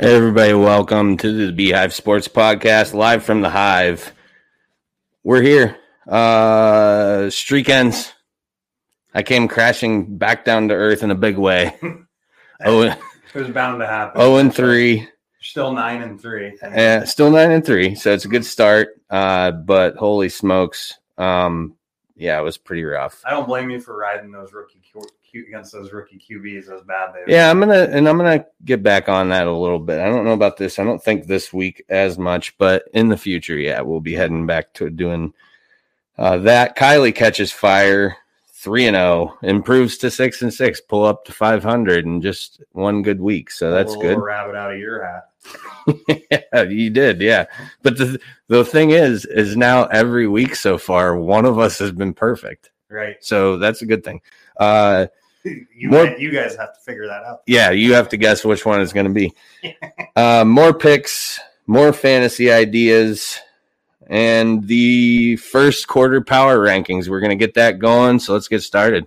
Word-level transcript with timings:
Hey 0.00 0.14
everybody, 0.14 0.54
welcome 0.54 1.16
to 1.18 1.46
the 1.46 1.52
Beehive 1.52 1.92
Sports 1.92 2.28
Podcast, 2.28 2.94
live 2.94 3.24
from 3.24 3.40
the 3.40 3.50
Hive. 3.50 4.12
We're 5.24 5.42
here. 5.42 5.76
Uh 6.06 7.28
streak 7.30 7.68
ends. 7.68 8.12
I 9.12 9.22
came 9.22 9.48
crashing 9.48 10.16
back 10.16 10.44
down 10.44 10.68
to 10.68 10.74
earth 10.74 11.02
in 11.02 11.10
a 11.10 11.14
big 11.16 11.36
way. 11.36 11.76
oh, 12.64 12.82
It 12.82 12.96
was 13.34 13.48
bound 13.50 13.80
to 13.80 13.86
happen. 13.86 14.20
oh 14.20 14.36
and 14.36 14.54
three. 14.54 15.08
Still 15.40 15.72
nine 15.72 16.02
and 16.02 16.20
three. 16.20 16.58
Uh, 16.60 17.04
still 17.04 17.30
nine 17.30 17.50
and 17.52 17.64
three, 17.64 17.94
so 17.94 18.12
it's 18.12 18.24
a 18.24 18.28
good 18.28 18.44
start. 18.44 19.00
Uh, 19.08 19.50
but 19.52 19.96
holy 19.96 20.28
smokes. 20.28 20.98
Um, 21.16 21.76
yeah, 22.16 22.38
it 22.38 22.42
was 22.42 22.58
pretty 22.58 22.84
rough. 22.84 23.22
I 23.24 23.30
don't 23.30 23.46
blame 23.46 23.70
you 23.70 23.80
for 23.80 23.96
riding 23.96 24.32
those 24.32 24.52
rookie 24.52 24.80
against 25.46 25.72
those 25.72 25.92
rookie 25.92 26.18
QBs 26.18 26.70
as 26.70 26.82
bad. 26.82 27.12
They 27.14 27.32
Yeah, 27.32 27.50
I'm 27.50 27.60
gonna 27.60 27.88
and 27.90 28.08
I'm 28.08 28.16
gonna 28.16 28.44
get 28.64 28.82
back 28.82 29.08
on 29.08 29.28
that 29.28 29.46
a 29.46 29.52
little 29.52 29.78
bit. 29.78 30.00
I 30.00 30.06
don't 30.06 30.24
know 30.24 30.32
about 30.32 30.56
this. 30.56 30.78
I 30.78 30.84
don't 30.84 31.02
think 31.02 31.26
this 31.26 31.52
week 31.52 31.84
as 31.88 32.18
much, 32.18 32.56
but 32.58 32.84
in 32.92 33.08
the 33.08 33.16
future, 33.16 33.56
yeah, 33.56 33.80
we'll 33.80 34.00
be 34.00 34.14
heading 34.14 34.46
back 34.46 34.72
to 34.74 34.90
doing 34.90 35.32
uh, 36.16 36.38
that. 36.38 36.76
Kylie 36.76 37.14
catches 37.14 37.52
fire, 37.52 38.16
three 38.48 38.86
and 38.86 38.96
zero, 38.96 39.38
improves 39.42 39.98
to 39.98 40.10
six 40.10 40.42
and 40.42 40.52
six, 40.52 40.80
pull 40.80 41.04
up 41.04 41.24
to 41.26 41.32
five 41.32 41.62
hundred 41.62 42.04
in 42.04 42.20
just 42.20 42.62
one 42.72 43.02
good 43.02 43.20
week. 43.20 43.50
So 43.50 43.70
that's 43.70 43.94
good. 43.96 44.18
Rabbit 44.18 44.56
out 44.56 44.72
of 44.72 44.78
your 44.78 45.04
hat. 45.04 45.24
yeah, 46.30 46.62
you 46.62 46.90
did, 46.90 47.20
yeah. 47.20 47.46
But 47.82 47.96
the 47.98 48.20
the 48.48 48.64
thing 48.64 48.90
is, 48.90 49.24
is 49.24 49.56
now 49.56 49.84
every 49.86 50.26
week 50.26 50.54
so 50.54 50.78
far, 50.78 51.16
one 51.16 51.44
of 51.44 51.58
us 51.58 51.78
has 51.78 51.92
been 51.92 52.14
perfect. 52.14 52.70
Right. 52.90 53.16
So 53.20 53.58
that's 53.58 53.82
a 53.82 53.86
good 53.86 54.02
thing. 54.02 54.20
Uh, 54.56 55.06
You, 55.74 55.90
More- 55.90 56.16
you 56.18 56.32
guys 56.32 56.56
have 56.56 56.74
to 56.74 56.80
figure 56.80 57.06
that 57.06 57.22
out. 57.22 57.42
yeah, 57.46 57.70
you 57.70 57.94
have 57.94 58.08
to 58.08 58.16
guess 58.16 58.44
which 58.44 58.66
one 58.66 58.80
it's 58.80 58.92
going 58.92 59.06
to 59.06 59.12
be. 59.12 59.32
uh, 60.16 60.44
more 60.44 60.74
picks, 60.74 61.38
more 61.66 61.92
fantasy 61.92 62.50
ideas, 62.50 63.38
and 64.08 64.66
the 64.66 65.36
first 65.36 65.86
quarter 65.86 66.20
power 66.20 66.58
rankings. 66.58 67.08
We're 67.08 67.20
going 67.20 67.30
to 67.30 67.36
get 67.36 67.54
that 67.54 67.78
going. 67.78 68.18
So 68.18 68.32
let's 68.32 68.48
get 68.48 68.62
started. 68.62 69.06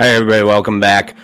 Right, 0.00 0.14
everybody, 0.14 0.42
welcome 0.44 0.80
back. 0.80 1.14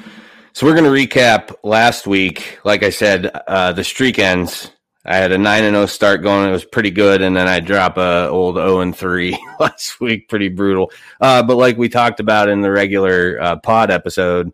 So 0.53 0.67
we're 0.67 0.75
going 0.79 0.85
to 0.85 0.91
recap 0.91 1.55
last 1.63 2.07
week. 2.07 2.59
Like 2.63 2.83
I 2.83 2.91
said, 2.91 3.25
uh, 3.25 3.73
the 3.73 3.83
streak 3.83 4.19
ends. 4.19 4.71
I 5.03 5.17
had 5.17 5.33
a 5.33 5.39
nine 5.39 5.65
and 5.65 5.75
zero 5.75 5.87
start 5.87 6.23
going. 6.23 6.47
It 6.47 6.53
was 6.53 6.67
pretty 6.67 6.91
good, 6.91 7.23
and 7.23 7.35
then 7.35 7.49
I 7.49 7.61
drop 7.61 7.97
a 7.97 8.29
old 8.29 8.57
zero 8.57 8.81
and 8.81 8.95
three 8.95 9.43
last 9.59 9.99
week. 9.99 10.29
Pretty 10.29 10.51
brutal. 10.51 10.93
Uh, 11.23 11.43
but 11.43 11.57
like 11.57 11.79
we 11.79 11.89
talked 11.89 12.21
about 12.21 12.51
in 12.51 12.61
the 12.61 12.71
regular 12.71 13.39
uh, 13.41 13.57
pod 13.57 13.91
episode, 13.91 14.53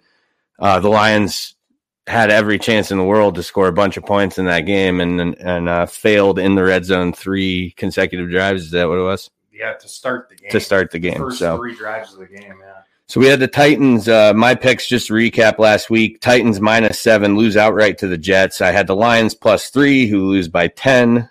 uh, 0.61 0.79
the 0.79 0.89
Lions 0.89 1.57
had 2.07 2.31
every 2.31 2.61
chance 2.61 2.93
in 2.93 2.99
the 2.99 3.05
world 3.05 3.35
to 3.35 3.43
score 3.43 3.67
a 3.67 3.73
bunch 3.73 3.97
of 3.97 4.05
points 4.05 4.39
in 4.39 4.45
that 4.45 4.61
game, 4.61 5.01
and 5.01 5.21
and 5.41 5.69
uh, 5.69 5.87
failed 5.87 6.39
in 6.39 6.55
the 6.55 6.63
red 6.63 6.85
zone 6.85 7.13
three 7.13 7.73
consecutive 7.77 8.31
drives. 8.31 8.67
Is 8.67 8.71
that 8.71 8.89
what 8.89 8.99
it 8.99 9.03
was 9.03 9.29
Yeah, 9.53 9.73
to 9.73 9.89
start 9.89 10.29
the 10.29 10.37
game. 10.37 10.51
to 10.53 10.61
start 10.61 10.93
the 10.93 11.01
game? 11.01 11.17
First 11.17 11.41
so. 11.41 11.57
three 11.57 11.75
drives 11.75 12.13
of 12.13 12.21
the 12.21 12.27
game. 12.27 12.55
Yeah. 12.61 12.83
So 13.09 13.21
we 13.21 13.27
had 13.27 13.41
the 13.41 13.49
Titans. 13.49 14.09
Uh, 14.09 14.33
my 14.35 14.55
picks 14.55 14.87
just 14.87 15.11
recap 15.11 15.59
last 15.59 15.91
week. 15.91 16.21
Titans 16.21 16.61
minus 16.61 16.99
seven 16.99 17.37
lose 17.37 17.57
outright 17.57 17.99
to 17.99 18.09
the 18.09 18.17
Jets. 18.17 18.61
I 18.61 18.71
had 18.71 18.87
the 18.87 18.97
Lions 18.97 19.35
plus 19.35 19.69
three 19.69 20.07
who 20.07 20.27
lose 20.27 20.49
by 20.49 20.69
ten 20.69 21.29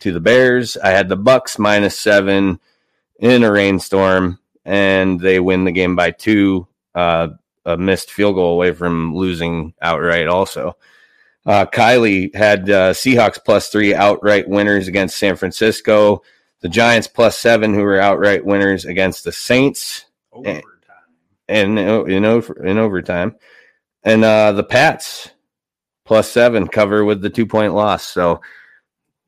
to 0.00 0.12
the 0.12 0.20
Bears. 0.20 0.76
I 0.76 0.90
had 0.90 1.08
the 1.08 1.16
Bucks 1.16 1.58
minus 1.58 1.98
seven 1.98 2.58
in 3.20 3.44
a 3.44 3.52
rainstorm 3.52 4.38
and 4.64 5.20
they 5.20 5.40
win 5.40 5.64
the 5.64 5.72
game 5.72 5.94
by 5.96 6.10
two. 6.10 6.66
Uh, 6.94 7.28
a 7.64 7.76
missed 7.76 8.10
field 8.10 8.34
goal 8.34 8.54
away 8.54 8.72
from 8.72 9.14
losing 9.14 9.74
outright. 9.82 10.26
Also, 10.26 10.76
uh, 11.46 11.66
Kylie 11.66 12.34
had 12.34 12.68
uh, 12.68 12.92
Seahawks 12.92 13.38
plus 13.44 13.68
three 13.68 13.94
outright 13.94 14.48
winners 14.48 14.88
against 14.88 15.18
San 15.18 15.36
Francisco. 15.36 16.22
The 16.60 16.68
Giants 16.68 17.06
plus 17.06 17.38
seven 17.38 17.74
who 17.74 17.82
were 17.82 18.00
outright 18.00 18.44
winners 18.44 18.84
against 18.84 19.24
the 19.24 19.32
Saints 19.32 20.06
Overtime. 20.32 20.62
And 21.50 21.78
in 21.78 22.24
over 22.24 22.64
in 22.64 22.78
overtime, 22.78 23.36
and 24.04 24.24
uh, 24.24 24.52
the 24.52 24.64
Pats 24.64 25.30
plus 26.04 26.30
seven 26.30 26.66
cover 26.66 27.04
with 27.04 27.20
the 27.20 27.30
two 27.30 27.46
point 27.46 27.74
loss. 27.74 28.06
So 28.06 28.40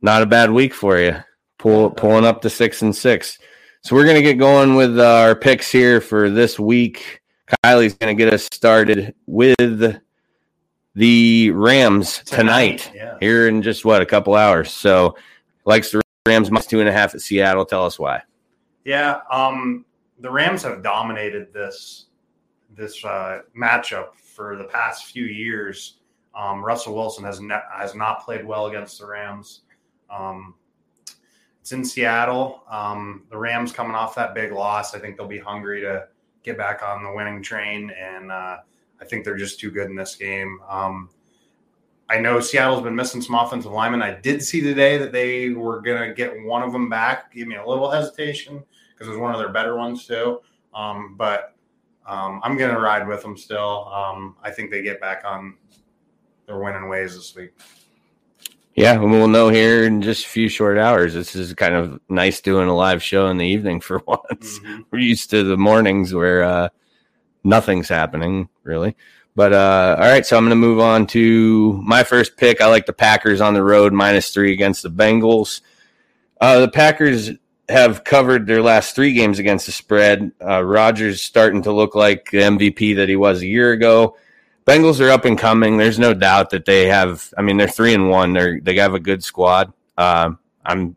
not 0.00 0.22
a 0.22 0.26
bad 0.26 0.50
week 0.50 0.74
for 0.74 0.98
you. 0.98 1.16
Pull 1.58 1.90
pulling 1.90 2.24
up 2.24 2.40
to 2.42 2.50
six 2.50 2.82
and 2.82 2.94
six. 2.94 3.38
So 3.82 3.94
we're 3.96 4.06
gonna 4.06 4.22
get 4.22 4.38
going 4.38 4.74
with 4.74 4.98
our 4.98 5.34
picks 5.34 5.70
here 5.70 6.00
for 6.00 6.30
this 6.30 6.58
week. 6.58 7.20
Kylie's 7.64 7.94
gonna 7.94 8.14
get 8.14 8.32
us 8.32 8.44
started 8.52 9.14
with 9.26 10.00
the 10.94 11.50
Rams 11.50 12.22
tonight, 12.24 12.78
Tonight, 12.78 12.92
yeah. 12.94 13.16
here 13.20 13.48
in 13.48 13.62
just 13.62 13.84
what 13.84 14.02
a 14.02 14.06
couple 14.06 14.34
hours. 14.34 14.70
So 14.72 15.16
likes 15.64 15.90
the 15.90 16.02
Rams 16.26 16.50
minus 16.50 16.66
two 16.66 16.80
and 16.80 16.88
a 16.88 16.92
half 16.92 17.14
at 17.14 17.20
Seattle. 17.20 17.64
Tell 17.64 17.84
us 17.84 17.98
why. 17.98 18.22
Yeah, 18.84 19.20
um, 19.30 19.84
the 20.20 20.30
Rams 20.30 20.62
have 20.62 20.82
dominated 20.82 21.52
this 21.52 22.06
this 22.76 23.04
uh, 23.04 23.40
matchup 23.58 24.14
for 24.14 24.56
the 24.56 24.64
past 24.64 25.06
few 25.06 25.24
years. 25.24 25.98
Um, 26.34 26.64
Russell 26.64 26.94
Wilson 26.94 27.24
has 27.24 27.40
not, 27.40 27.64
has 27.74 27.94
not 27.94 28.24
played 28.24 28.44
well 28.44 28.66
against 28.66 28.98
the 28.98 29.06
Rams. 29.06 29.62
Um, 30.10 30.54
it's 31.60 31.72
in 31.72 31.84
Seattle. 31.84 32.62
Um, 32.68 33.24
the 33.30 33.36
Rams 33.36 33.72
coming 33.72 33.94
off 33.94 34.14
that 34.16 34.34
big 34.34 34.52
loss. 34.52 34.94
I 34.94 34.98
think 34.98 35.16
they'll 35.16 35.28
be 35.28 35.38
hungry 35.38 35.80
to 35.82 36.08
get 36.42 36.58
back 36.58 36.82
on 36.82 37.04
the 37.04 37.12
winning 37.12 37.42
train, 37.42 37.90
and 37.90 38.32
uh, 38.32 38.58
I 39.00 39.04
think 39.04 39.24
they're 39.24 39.36
just 39.36 39.60
too 39.60 39.70
good 39.70 39.88
in 39.88 39.94
this 39.94 40.16
game. 40.16 40.58
Um, 40.68 41.08
I 42.08 42.18
know 42.18 42.40
Seattle's 42.40 42.82
been 42.82 42.96
missing 42.96 43.22
some 43.22 43.36
offensive 43.36 43.70
linemen. 43.72 44.02
I 44.02 44.12
did 44.12 44.42
see 44.42 44.60
today 44.60 44.98
that 44.98 45.12
they 45.12 45.50
were 45.50 45.80
going 45.80 46.08
to 46.08 46.14
get 46.14 46.42
one 46.42 46.62
of 46.62 46.72
them 46.72 46.88
back. 46.88 47.32
Give 47.32 47.48
me 47.48 47.56
a 47.56 47.66
little 47.66 47.90
hesitation 47.90 48.62
because 48.92 49.06
it 49.06 49.10
was 49.10 49.18
one 49.18 49.32
of 49.32 49.38
their 49.38 49.48
better 49.48 49.76
ones 49.76 50.06
too. 50.06 50.40
Um, 50.74 51.14
but 51.16 51.51
um, 52.06 52.40
I'm 52.42 52.56
going 52.56 52.74
to 52.74 52.80
ride 52.80 53.06
with 53.06 53.22
them 53.22 53.36
still. 53.36 53.88
Um, 53.88 54.36
I 54.42 54.50
think 54.50 54.70
they 54.70 54.82
get 54.82 55.00
back 55.00 55.22
on 55.24 55.54
their 56.46 56.58
winning 56.58 56.88
ways 56.88 57.14
this 57.14 57.34
week. 57.34 57.52
Yeah, 58.74 58.98
we'll 58.98 59.28
know 59.28 59.50
here 59.50 59.84
in 59.84 60.00
just 60.00 60.24
a 60.24 60.28
few 60.28 60.48
short 60.48 60.78
hours. 60.78 61.12
This 61.12 61.36
is 61.36 61.52
kind 61.54 61.74
of 61.74 62.00
nice 62.08 62.40
doing 62.40 62.68
a 62.68 62.74
live 62.74 63.02
show 63.02 63.28
in 63.28 63.36
the 63.36 63.46
evening 63.46 63.80
for 63.80 63.98
once. 64.06 64.60
We're 64.90 64.98
used 64.98 65.30
to 65.30 65.44
the 65.44 65.58
mornings 65.58 66.14
where 66.14 66.42
uh, 66.42 66.68
nothing's 67.44 67.88
happening 67.88 68.48
really. 68.62 68.96
But 69.34 69.52
uh, 69.52 69.96
all 69.98 70.08
right, 70.08 70.24
so 70.24 70.36
I'm 70.36 70.44
going 70.44 70.50
to 70.50 70.56
move 70.56 70.80
on 70.80 71.06
to 71.08 71.80
my 71.84 72.02
first 72.04 72.36
pick. 72.36 72.60
I 72.60 72.66
like 72.66 72.86
the 72.86 72.92
Packers 72.92 73.40
on 73.40 73.54
the 73.54 73.62
road 73.62 73.92
minus 73.92 74.30
three 74.32 74.52
against 74.52 74.82
the 74.82 74.90
Bengals. 74.90 75.62
Uh, 76.40 76.60
the 76.60 76.68
Packers 76.68 77.30
have 77.72 78.04
covered 78.04 78.46
their 78.46 78.62
last 78.62 78.94
three 78.94 79.12
games 79.12 79.38
against 79.38 79.66
the 79.66 79.72
spread. 79.72 80.32
Uh, 80.40 80.62
Rodgers 80.62 81.20
starting 81.20 81.62
to 81.62 81.72
look 81.72 81.94
like 81.94 82.30
the 82.30 82.38
MVP 82.38 82.96
that 82.96 83.08
he 83.08 83.16
was 83.16 83.42
a 83.42 83.46
year 83.46 83.72
ago. 83.72 84.16
Bengals 84.66 85.00
are 85.00 85.10
up 85.10 85.24
and 85.24 85.38
coming. 85.38 85.76
There's 85.76 85.98
no 85.98 86.14
doubt 86.14 86.50
that 86.50 86.64
they 86.64 86.86
have. 86.86 87.32
I 87.36 87.42
mean, 87.42 87.56
they're 87.56 87.68
three 87.68 87.94
and 87.94 88.08
one. 88.08 88.32
They're 88.32 88.60
they 88.60 88.76
have 88.76 88.94
a 88.94 89.00
good 89.00 89.24
squad. 89.24 89.72
Um, 89.98 90.38
I'm. 90.64 90.94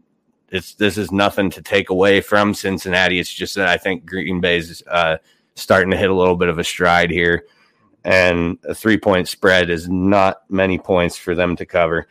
It's 0.50 0.75
this 0.75 0.98
is 0.98 1.12
nothing 1.12 1.50
to 1.51 1.62
take 1.62 1.89
away 1.89 2.22
from 2.22 2.54
Cincinnati. 2.54 3.19
It's 3.19 3.33
just 3.33 3.56
that 3.56 3.68
I 3.68 3.78
think 3.78 4.06
Green 4.06 4.39
Bay's 4.39 4.83
uh, 4.86 5.18
starting 5.56 5.89
to 5.92 5.98
hit 5.98 6.12
a 6.12 6.13
little 6.13 6.36
bit 6.36 6.50
of 6.50 6.60
a 6.60 6.63
stride 6.63 7.10
here, 7.10 7.45
and 8.04 8.60
a 8.63 8.75
three 8.75 8.98
point 8.98 9.28
spread 9.28 9.71
is 9.71 9.89
not 9.89 10.44
many 10.50 10.78
points 10.78 11.18
for 11.18 11.33
them 11.33 11.56
to 11.56 11.66
cover. 11.66 12.07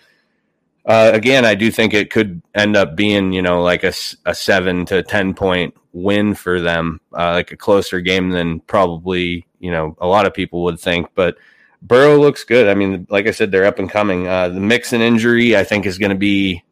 Uh, 0.86 1.10
again, 1.14 1.44
I 1.44 1.54
do 1.54 1.70
think 1.70 1.94
it 1.94 2.10
could 2.10 2.42
end 2.54 2.76
up 2.76 2.94
being 2.94 3.32
you 3.32 3.42
know 3.42 3.62
like 3.62 3.84
a, 3.84 3.92
a 4.26 4.34
seven 4.34 4.84
to 4.86 5.02
ten 5.02 5.34
point 5.34 5.75
win 5.92 6.34
for 6.34 6.60
them, 6.60 7.00
uh, 7.12 7.32
like 7.32 7.52
a 7.52 7.56
closer 7.56 8.00
game 8.00 8.31
than 8.31 8.60
probably 8.60 9.46
you 9.60 9.70
know 9.70 9.96
a 10.00 10.06
lot 10.06 10.26
of 10.26 10.34
people 10.34 10.64
would 10.64 10.78
think. 10.78 11.08
But 11.14 11.36
Burrow 11.81 12.19
looks 12.19 12.44
good. 12.44 12.69
I 12.69 12.75
mean, 12.75 13.06
like 13.08 13.26
I 13.26 13.31
said, 13.31 13.50
they're 13.50 13.66
up 13.66 13.78
and 13.78 13.90
coming. 13.90 14.26
Uh, 14.26 14.48
the 14.48 14.60
Mixon 14.60 15.00
injury, 15.00 15.56
I 15.56 15.64
think, 15.64 15.86
is 15.86 15.98
going 15.98 16.12
to 16.12 16.19
be 16.19 16.62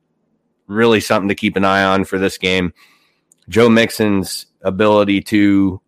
really 0.66 1.00
something 1.00 1.28
to 1.28 1.34
keep 1.34 1.56
an 1.56 1.64
eye 1.64 1.84
on 1.84 2.04
for 2.04 2.18
this 2.18 2.38
game. 2.38 2.72
Joe 3.48 3.68
Mixon's 3.68 4.46
ability 4.62 5.20
to 5.22 5.80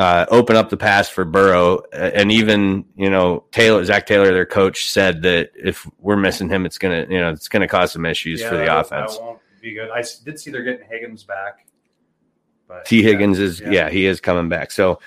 uh, 0.00 0.24
open 0.30 0.56
up 0.56 0.70
the 0.70 0.78
pass 0.78 1.10
for 1.10 1.26
Burrow. 1.26 1.82
And 1.92 2.32
even 2.32 2.86
you 2.96 3.10
know 3.10 3.44
Taylor, 3.52 3.84
Zac 3.84 4.06
Taylor, 4.06 4.32
their 4.32 4.46
coach, 4.46 4.90
said 4.90 5.20
that 5.22 5.50
if 5.54 5.86
we're 5.98 6.16
missing 6.16 6.48
him, 6.48 6.64
it's 6.64 6.78
gonna 6.78 7.06
you 7.10 7.20
know 7.20 7.30
it's 7.30 7.48
gonna 7.48 7.68
cause 7.68 7.92
some 7.92 8.06
issues 8.06 8.42
for 8.42 8.56
the 8.56 8.80
offense. 8.80 9.16
That 9.16 9.22
won't 9.22 9.40
be 9.60 9.74
good. 9.74 9.90
I 9.90 10.02
did 10.24 10.40
see 10.40 10.50
they're 10.50 10.62
getting 10.62 10.86
Higgins 10.88 11.24
back. 11.24 11.66
But 12.66 12.86
T. 12.86 13.02
yeah, 13.02 13.10
Higgins 13.10 13.38
is 13.38 13.60
yeah. 13.60 13.70
yeah. 13.70 13.90
he 13.90 14.06
is 14.06 14.22
coming 14.22 14.48
back. 14.48 14.70
So 14.70 15.00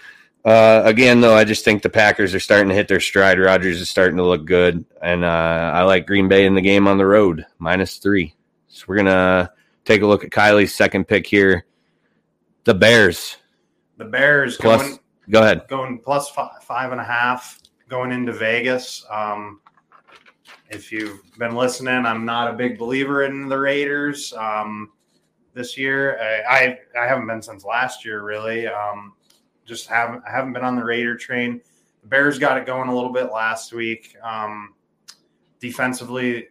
uh, 0.45 0.83
again, 0.85 1.21
though, 1.21 1.35
I 1.35 1.43
just 1.43 1.65
think 1.65 1.81
the 1.81 1.89
Packers 1.89 2.35
are 2.35 2.39
starting 2.39 2.69
to 2.69 2.75
hit 2.75 2.87
their 2.87 2.99
stride. 2.99 3.39
Rodgers 3.39 3.81
is 3.81 3.89
starting 3.89 4.17
to 4.17 4.23
look 4.23 4.45
good, 4.45 4.85
and 5.01 5.25
uh, 5.25 5.71
I 5.73 5.81
like 5.83 6.05
Green 6.05 6.27
Bay 6.27 6.45
in 6.45 6.53
the 6.53 6.61
game 6.61 6.87
on 6.87 6.99
the 6.99 7.05
road 7.07 7.47
minus 7.57 7.97
three. 7.97 8.35
So 8.67 8.85
we're 8.87 8.97
gonna 8.97 9.51
take 9.85 10.03
a 10.03 10.07
look 10.07 10.23
at 10.23 10.29
Kylie's 10.29 10.75
second 10.75 11.07
pick 11.07 11.25
here. 11.25 11.65
The 12.65 12.75
Bears 12.75 13.37
the 13.97 14.05
Bears 14.05 14.57
plus. 14.57 14.81
going 14.81 14.99
Go 15.29 15.41
ahead. 15.41 15.67
going 15.69 15.99
plus 15.99 16.29
five, 16.29 16.63
five 16.63 16.91
and 16.91 16.99
a 16.99 17.03
half 17.03 17.59
going 17.87 18.11
into 18.11 18.33
Vegas. 18.33 19.05
Um, 19.09 19.61
if 20.69 20.91
you've 20.91 21.21
been 21.37 21.55
listening, 21.55 22.05
I'm 22.05 22.25
not 22.25 22.49
a 22.49 22.57
big 22.57 22.77
believer 22.77 23.23
in 23.23 23.47
the 23.47 23.57
Raiders 23.57 24.33
um, 24.33 24.91
this 25.53 25.77
year. 25.77 26.19
I, 26.19 26.55
I 26.55 26.79
I 27.03 27.07
haven't 27.07 27.27
been 27.27 27.41
since 27.41 27.63
last 27.63 28.03
year, 28.03 28.23
really. 28.23 28.67
Um, 28.67 29.13
just 29.65 29.87
haven't 29.87 30.23
I 30.27 30.31
haven't 30.31 30.53
been 30.53 30.63
on 30.63 30.75
the 30.75 30.83
Raider 30.83 31.15
train. 31.15 31.61
The 32.01 32.07
Bears 32.07 32.37
got 32.39 32.57
it 32.57 32.65
going 32.65 32.89
a 32.89 32.95
little 32.95 33.13
bit 33.13 33.31
last 33.31 33.71
week. 33.71 34.15
Um, 34.21 34.73
defensively, 35.59 36.49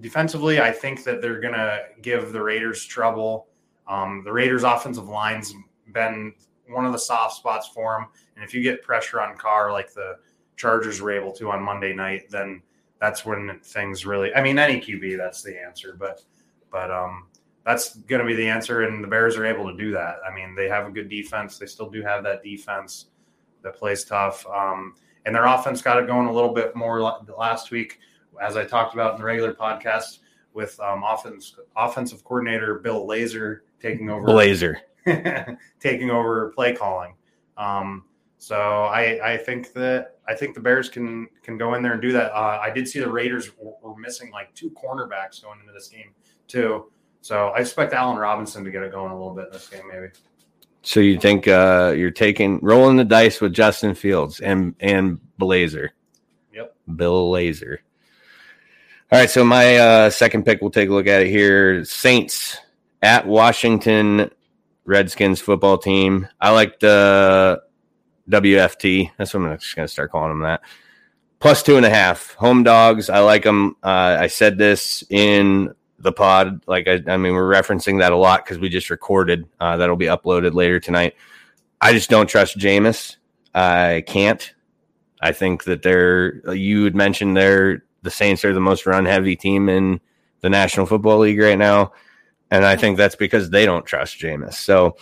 defensively, 0.00 0.60
I 0.60 0.72
think 0.72 1.04
that 1.04 1.22
they're 1.22 1.40
gonna 1.40 1.78
give 2.02 2.32
the 2.32 2.42
Raiders 2.42 2.84
trouble. 2.84 3.46
Um, 3.86 4.22
the 4.24 4.32
Raiders' 4.32 4.64
offensive 4.64 5.08
line's 5.08 5.54
been 5.92 6.34
one 6.68 6.84
of 6.84 6.92
the 6.92 6.98
soft 6.98 7.36
spots 7.36 7.68
for 7.68 7.98
them. 7.98 8.08
And 8.36 8.44
if 8.44 8.54
you 8.54 8.62
get 8.62 8.82
pressure 8.82 9.20
on 9.20 9.36
Carr 9.36 9.72
like 9.72 9.92
the 9.92 10.16
Chargers 10.56 11.00
were 11.00 11.10
able 11.10 11.32
to 11.32 11.50
on 11.50 11.62
Monday 11.62 11.92
night, 11.92 12.30
then 12.30 12.62
that's 13.00 13.24
when 13.24 13.60
things 13.62 14.06
really. 14.06 14.34
I 14.34 14.42
mean, 14.42 14.58
any 14.58 14.80
QB, 14.80 15.16
that's 15.16 15.42
the 15.42 15.60
answer. 15.60 15.96
But 15.98 16.22
but 16.70 16.90
um, 16.90 17.28
that's 17.64 17.96
going 17.96 18.20
to 18.20 18.26
be 18.26 18.34
the 18.34 18.48
answer, 18.48 18.82
and 18.82 19.02
the 19.02 19.08
Bears 19.08 19.36
are 19.36 19.46
able 19.46 19.70
to 19.70 19.76
do 19.76 19.92
that. 19.92 20.16
I 20.28 20.34
mean, 20.34 20.54
they 20.54 20.68
have 20.68 20.86
a 20.86 20.90
good 20.90 21.08
defense. 21.08 21.58
They 21.58 21.66
still 21.66 21.90
do 21.90 22.02
have 22.02 22.22
that 22.24 22.42
defense 22.42 23.06
that 23.62 23.76
plays 23.76 24.04
tough. 24.04 24.46
Um, 24.46 24.94
and 25.24 25.34
their 25.34 25.46
offense 25.46 25.80
got 25.80 25.98
it 25.98 26.06
going 26.06 26.26
a 26.26 26.32
little 26.32 26.52
bit 26.52 26.76
more 26.76 27.00
last 27.00 27.70
week, 27.70 27.98
as 28.42 28.56
I 28.56 28.64
talked 28.64 28.94
about 28.94 29.14
in 29.14 29.20
the 29.20 29.24
regular 29.24 29.54
podcast 29.54 30.18
with 30.52 30.78
um, 30.80 31.02
offense 31.04 31.56
offensive 31.76 32.22
coordinator 32.24 32.78
Bill 32.78 33.06
Lazor 33.06 33.60
taking 33.80 34.10
over 34.10 34.26
Blazer. 34.26 34.80
taking 35.80 36.10
over 36.10 36.50
play 36.54 36.74
calling. 36.74 37.14
Um, 37.56 38.04
so 38.38 38.56
I, 38.56 39.32
I 39.32 39.36
think 39.38 39.72
that 39.72 40.18
I 40.28 40.34
think 40.34 40.54
the 40.54 40.60
Bears 40.60 40.88
can 40.88 41.28
can 41.42 41.56
go 41.56 41.74
in 41.74 41.82
there 41.82 41.92
and 41.92 42.02
do 42.02 42.12
that. 42.12 42.32
Uh, 42.32 42.58
I 42.62 42.70
did 42.70 42.88
see 42.88 43.00
the 43.00 43.10
Raiders 43.10 43.50
were, 43.58 43.96
missing 43.96 44.30
like 44.30 44.54
two 44.54 44.70
cornerbacks 44.70 45.42
going 45.42 45.60
into 45.60 45.72
this 45.72 45.88
game 45.88 46.12
too. 46.46 46.90
So 47.22 47.48
I 47.48 47.60
expect 47.60 47.94
Allen 47.94 48.18
Robinson 48.18 48.64
to 48.64 48.70
get 48.70 48.82
it 48.82 48.92
going 48.92 49.12
a 49.12 49.16
little 49.16 49.34
bit 49.34 49.46
in 49.46 49.52
this 49.52 49.68
game, 49.68 49.88
maybe. 49.90 50.08
So 50.82 51.00
you 51.00 51.18
think 51.18 51.48
uh, 51.48 51.94
you're 51.96 52.10
taking 52.10 52.58
rolling 52.60 52.96
the 52.96 53.04
dice 53.04 53.40
with 53.40 53.54
Justin 53.54 53.94
Fields 53.94 54.40
and 54.40 54.74
and 54.80 55.18
Blazer? 55.38 55.92
Yep. 56.52 56.76
Bill 56.96 57.30
Lazor. 57.30 57.78
All 59.10 59.18
right, 59.18 59.30
so 59.30 59.44
my 59.44 59.76
uh, 59.76 60.10
second 60.10 60.44
pick, 60.44 60.60
we'll 60.60 60.70
take 60.70 60.88
a 60.88 60.92
look 60.92 61.06
at 61.06 61.22
it 61.22 61.28
here. 61.28 61.84
Saints 61.84 62.58
at 63.00 63.26
Washington 63.26 64.30
Redskins 64.84 65.40
football 65.40 65.78
team. 65.78 66.28
I 66.40 66.50
like 66.50 66.80
the 66.80 67.62
WFT. 68.30 69.10
That's 69.16 69.34
what 69.34 69.42
I'm 69.42 69.58
just 69.58 69.74
going 69.76 69.86
to 69.86 69.92
start 69.92 70.10
calling 70.10 70.30
them 70.30 70.42
that. 70.42 70.62
Plus 71.40 71.62
two 71.62 71.76
and 71.76 71.84
a 71.84 71.90
half 71.90 72.34
home 72.34 72.62
dogs. 72.62 73.10
I 73.10 73.18
like 73.20 73.42
them. 73.42 73.76
Uh, 73.82 74.16
I 74.20 74.28
said 74.28 74.56
this 74.56 75.04
in 75.10 75.74
the 75.98 76.12
pod. 76.12 76.62
Like 76.66 76.88
I, 76.88 77.02
I 77.06 77.16
mean, 77.16 77.34
we're 77.34 77.52
referencing 77.52 78.00
that 78.00 78.12
a 78.12 78.16
lot 78.16 78.44
because 78.44 78.58
we 78.58 78.68
just 78.68 78.90
recorded. 78.90 79.46
Uh, 79.60 79.76
that'll 79.76 79.96
be 79.96 80.06
uploaded 80.06 80.54
later 80.54 80.80
tonight. 80.80 81.14
I 81.80 81.92
just 81.92 82.08
don't 82.08 82.28
trust 82.28 82.58
Jameis. 82.58 83.16
I 83.54 84.04
can't. 84.06 84.54
I 85.20 85.32
think 85.32 85.64
that 85.64 85.82
they're. 85.82 86.36
You 86.54 86.84
had 86.84 86.94
mentioned 86.94 87.36
they're 87.36 87.84
the 88.04 88.10
Saints 88.10 88.44
are 88.44 88.52
the 88.52 88.60
most 88.60 88.86
run 88.86 89.06
heavy 89.06 89.34
team 89.34 89.68
in 89.68 90.00
the 90.40 90.50
National 90.50 90.86
Football 90.86 91.20
League 91.20 91.40
right 91.40 91.58
now, 91.58 91.92
and 92.54 92.64
I 92.64 92.76
think 92.76 92.96
that's 92.96 93.16
because 93.16 93.50
they 93.50 93.66
don't 93.66 93.84
trust 93.84 94.20
Jameis. 94.20 94.54
So, 94.54 94.96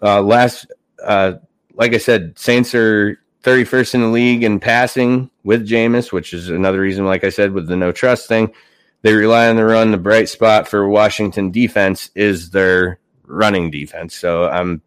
uh, 0.00 0.22
last, 0.22 0.66
uh, 1.04 1.34
like 1.74 1.92
I 1.92 1.98
said, 1.98 2.38
Saints 2.38 2.74
are 2.74 3.20
31st 3.42 3.94
in 3.96 4.00
the 4.00 4.06
league 4.08 4.42
in 4.42 4.60
passing 4.60 5.30
with 5.44 5.68
Jameis, 5.68 6.10
which 6.10 6.32
is 6.32 6.48
another 6.48 6.80
reason, 6.80 7.04
like 7.04 7.22
I 7.22 7.28
said, 7.28 7.52
with 7.52 7.68
the 7.68 7.76
no 7.76 7.92
trust 7.92 8.28
thing. 8.28 8.54
They 9.02 9.12
rely 9.12 9.50
on 9.50 9.56
the 9.56 9.64
run. 9.66 9.90
The 9.90 9.98
bright 9.98 10.30
spot 10.30 10.68
for 10.68 10.88
Washington 10.88 11.50
defense 11.50 12.10
is 12.14 12.48
their 12.48 12.98
running 13.24 13.70
defense. 13.70 14.16
So 14.16 14.48
I'm 14.48 14.80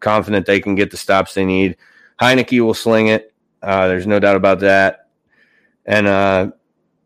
confident 0.00 0.44
they 0.44 0.60
can 0.60 0.74
get 0.74 0.90
the 0.90 0.98
stops 0.98 1.32
they 1.32 1.46
need. 1.46 1.78
Heineke 2.20 2.60
will 2.60 2.74
sling 2.74 3.06
it. 3.06 3.32
Uh, 3.62 3.88
there's 3.88 4.06
no 4.06 4.20
doubt 4.20 4.36
about 4.36 4.60
that. 4.60 5.08
And 5.86 6.06
uh, 6.06 6.50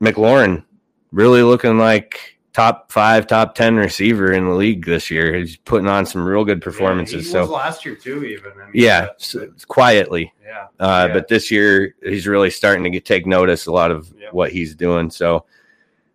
McLaurin 0.01 0.65
really 1.13 1.43
looking 1.43 1.79
like 1.79 2.36
top 2.57 2.91
five, 2.91 3.27
top 3.27 3.55
10 3.55 3.77
receiver 3.77 4.33
in 4.33 4.47
the 4.47 4.55
league 4.55 4.87
this 4.87 5.11
year. 5.11 5.35
He's 5.35 5.59
putting 5.59 5.87
on 5.89 6.07
some 6.07 6.25
real 6.25 6.43
good 6.43 6.63
performances. 6.63 7.27
Yeah, 7.27 7.33
so, 7.33 7.53
last 7.53 7.85
year 7.85 7.95
too, 7.95 8.25
even. 8.25 8.51
I 8.53 8.57
mean, 8.65 8.71
yeah, 8.73 9.07
but- 9.09 9.21
so 9.21 9.51
quietly. 9.69 10.33
yeah. 10.43 10.69
Uh, 10.81 11.05
Yeah. 11.09 11.13
But 11.13 11.29
this 11.29 11.51
year, 11.51 11.95
he's 12.03 12.27
really 12.27 12.49
starting 12.49 12.83
to 12.85 12.89
get 12.91 13.05
take 13.05 13.27
notice 13.27 13.67
a 13.67 13.73
lot 13.73 13.91
of 13.91 14.11
Yep. 14.19 14.33
what 14.33 14.53
he's 14.53 14.75
doing. 14.75 15.11
So 15.11 15.45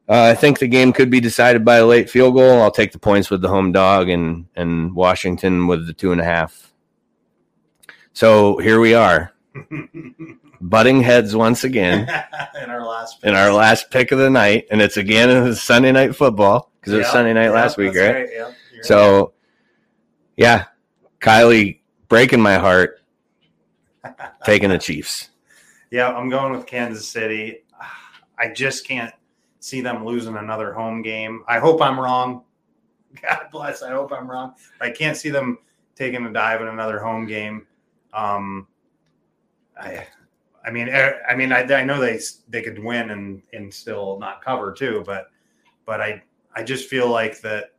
uh, 0.09 0.23
I 0.23 0.33
think 0.33 0.57
the 0.57 0.67
game 0.67 0.91
could 0.93 1.11
be 1.11 1.19
decided 1.19 1.63
by 1.63 1.75
a 1.75 1.85
late 1.85 2.09
field 2.09 2.33
goal. 2.33 2.59
I'll 2.63 2.71
take 2.71 2.91
the 2.91 2.97
points 2.99 3.29
with 3.29 3.41
the 3.41 3.47
home 3.47 3.71
dog 3.71 4.09
and 4.09 4.45
and 4.55 4.95
Washington 4.95 5.67
with 5.67 5.85
the 5.85 5.93
two 5.93 6.11
and 6.11 6.19
a 6.19 6.25
half. 6.25 6.73
So 8.13 8.57
here 8.57 8.79
we 8.79 8.95
are, 8.95 9.31
butting 10.61 11.01
heads 11.01 11.35
once 11.35 11.63
again 11.63 12.01
in 12.61 12.69
our 12.69 12.85
last 12.85 13.23
in 13.23 13.35
our 13.35 13.51
last 13.51 13.91
pick 13.91 14.11
of 14.11 14.19
the 14.19 14.29
night, 14.29 14.67
and 14.71 14.81
it's 14.81 14.97
again 14.97 15.29
in 15.29 15.53
Sunday 15.55 15.91
night 15.91 16.15
football 16.15 16.71
because 16.79 16.93
it 16.93 16.97
was 16.97 17.07
Yeah, 17.07 17.13
Sunday 17.13 17.33
night 17.33 17.45
yeah, 17.45 17.51
last 17.51 17.77
week, 17.77 17.95
right? 17.95 18.29
Yeah, 18.31 18.51
you're 18.73 18.83
So, 18.83 19.33
yeah, 20.37 20.65
Kylie 21.19 21.79
breaking 22.07 22.41
my 22.41 22.55
heart, 22.55 23.01
taking 24.45 24.69
the 24.69 24.77
Chiefs. 24.77 25.29
Yeah, 25.89 26.09
I'm 26.09 26.29
going 26.29 26.53
with 26.53 26.65
Kansas 26.65 27.07
City. 27.07 27.63
I 28.37 28.49
just 28.49 28.87
can't 28.87 29.13
see 29.59 29.81
them 29.81 30.05
losing 30.05 30.37
another 30.37 30.73
home 30.73 31.01
game. 31.01 31.43
I 31.47 31.59
hope 31.59 31.81
I'm 31.81 31.99
wrong. 31.99 32.43
God 33.21 33.47
bless. 33.51 33.83
I 33.83 33.91
hope 33.91 34.11
I'm 34.11 34.29
wrong. 34.29 34.53
I 34.79 34.89
can't 34.89 35.17
see 35.17 35.29
them 35.29 35.59
taking 35.95 36.25
a 36.25 36.33
dive 36.33 36.61
in 36.61 36.67
another 36.67 36.99
home 36.99 37.27
game. 37.27 37.67
Um, 38.13 38.67
I, 39.79 40.07
I 40.65 40.71
mean, 40.71 40.89
eh, 40.89 41.13
I 41.27 41.35
mean, 41.35 41.51
I, 41.51 41.61
I 41.61 41.83
know 41.83 41.99
they 41.99 42.19
they 42.49 42.61
could 42.61 42.79
win 42.79 43.11
and 43.11 43.41
and 43.53 43.73
still 43.73 44.19
not 44.19 44.43
cover 44.43 44.71
too, 44.71 45.03
but 45.05 45.27
but 45.85 46.01
I 46.01 46.21
I 46.55 46.63
just 46.63 46.89
feel 46.89 47.09
like 47.09 47.41
that 47.41 47.71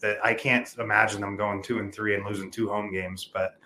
that 0.00 0.18
I 0.24 0.34
can't 0.34 0.72
imagine 0.78 1.20
them 1.20 1.36
going 1.36 1.62
two 1.62 1.78
and 1.78 1.92
three 1.92 2.14
and 2.14 2.24
losing 2.24 2.50
two 2.50 2.68
home 2.68 2.92
games, 2.92 3.28
but 3.32 3.56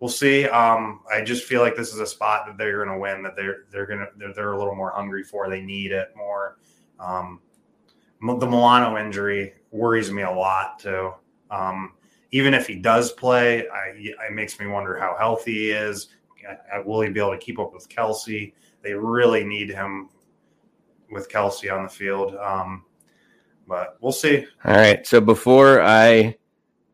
we'll 0.00 0.10
see. 0.10 0.46
Um, 0.46 1.00
I 1.12 1.22
just 1.22 1.44
feel 1.44 1.60
like 1.60 1.76
this 1.76 1.92
is 1.92 2.00
a 2.00 2.06
spot 2.06 2.46
that 2.46 2.58
they're 2.58 2.84
going 2.84 2.94
to 2.94 3.00
win. 3.00 3.22
That 3.22 3.36
they're 3.36 3.64
they're 3.70 3.86
going 3.86 4.00
to 4.00 4.08
they're, 4.16 4.32
they're 4.32 4.52
a 4.52 4.58
little 4.58 4.74
more 4.74 4.92
hungry 4.92 5.22
for. 5.22 5.48
They 5.48 5.60
need 5.62 5.92
it 5.92 6.12
more. 6.16 6.58
Um, 6.98 7.40
the 8.20 8.46
Milano 8.46 8.96
injury 8.98 9.54
worries 9.70 10.10
me 10.10 10.22
a 10.22 10.30
lot 10.30 10.78
too. 10.78 11.12
Um, 11.50 11.92
even 12.32 12.54
if 12.54 12.66
he 12.66 12.76
does 12.76 13.12
play, 13.12 13.68
I, 13.68 13.92
it 13.94 14.32
makes 14.32 14.58
me 14.58 14.66
wonder 14.66 14.98
how 14.98 15.16
healthy 15.18 15.52
he 15.52 15.70
is. 15.70 16.08
I- 16.48 16.76
I- 16.76 16.80
Will 16.80 17.00
he 17.00 17.10
be 17.10 17.20
able 17.20 17.32
to 17.32 17.38
keep 17.38 17.58
up 17.58 17.72
with 17.74 17.88
Kelce? 17.88 18.52
They 18.82 18.94
really 18.94 19.44
need 19.44 19.70
him 19.70 20.08
with 21.10 21.28
Kelce 21.30 21.72
on 21.74 21.84
the 21.84 21.88
field. 21.88 22.34
Um, 22.36 22.84
but 23.68 23.96
we'll 24.00 24.12
see. 24.12 24.46
All 24.64 24.74
right. 24.76 25.06
So 25.06 25.20
before 25.20 25.80
I 25.82 26.36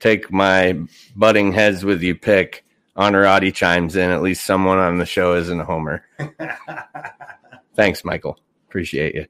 take 0.00 0.32
my 0.32 0.78
butting 1.16 1.52
heads 1.52 1.84
with 1.84 2.02
you 2.02 2.14
pick, 2.14 2.64
Honorati 2.96 3.52
chimes 3.52 3.96
in. 3.96 4.10
At 4.10 4.22
least 4.22 4.44
someone 4.44 4.78
on 4.78 4.98
the 4.98 5.06
show 5.06 5.34
isn't 5.34 5.60
a 5.60 5.64
homer. 5.64 6.04
Thanks, 7.74 8.04
Michael. 8.04 8.38
Appreciate 8.68 9.14
you. 9.14 9.26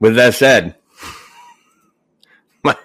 With 0.00 0.14
that 0.16 0.34
said, 0.34 0.76
my 2.62 2.76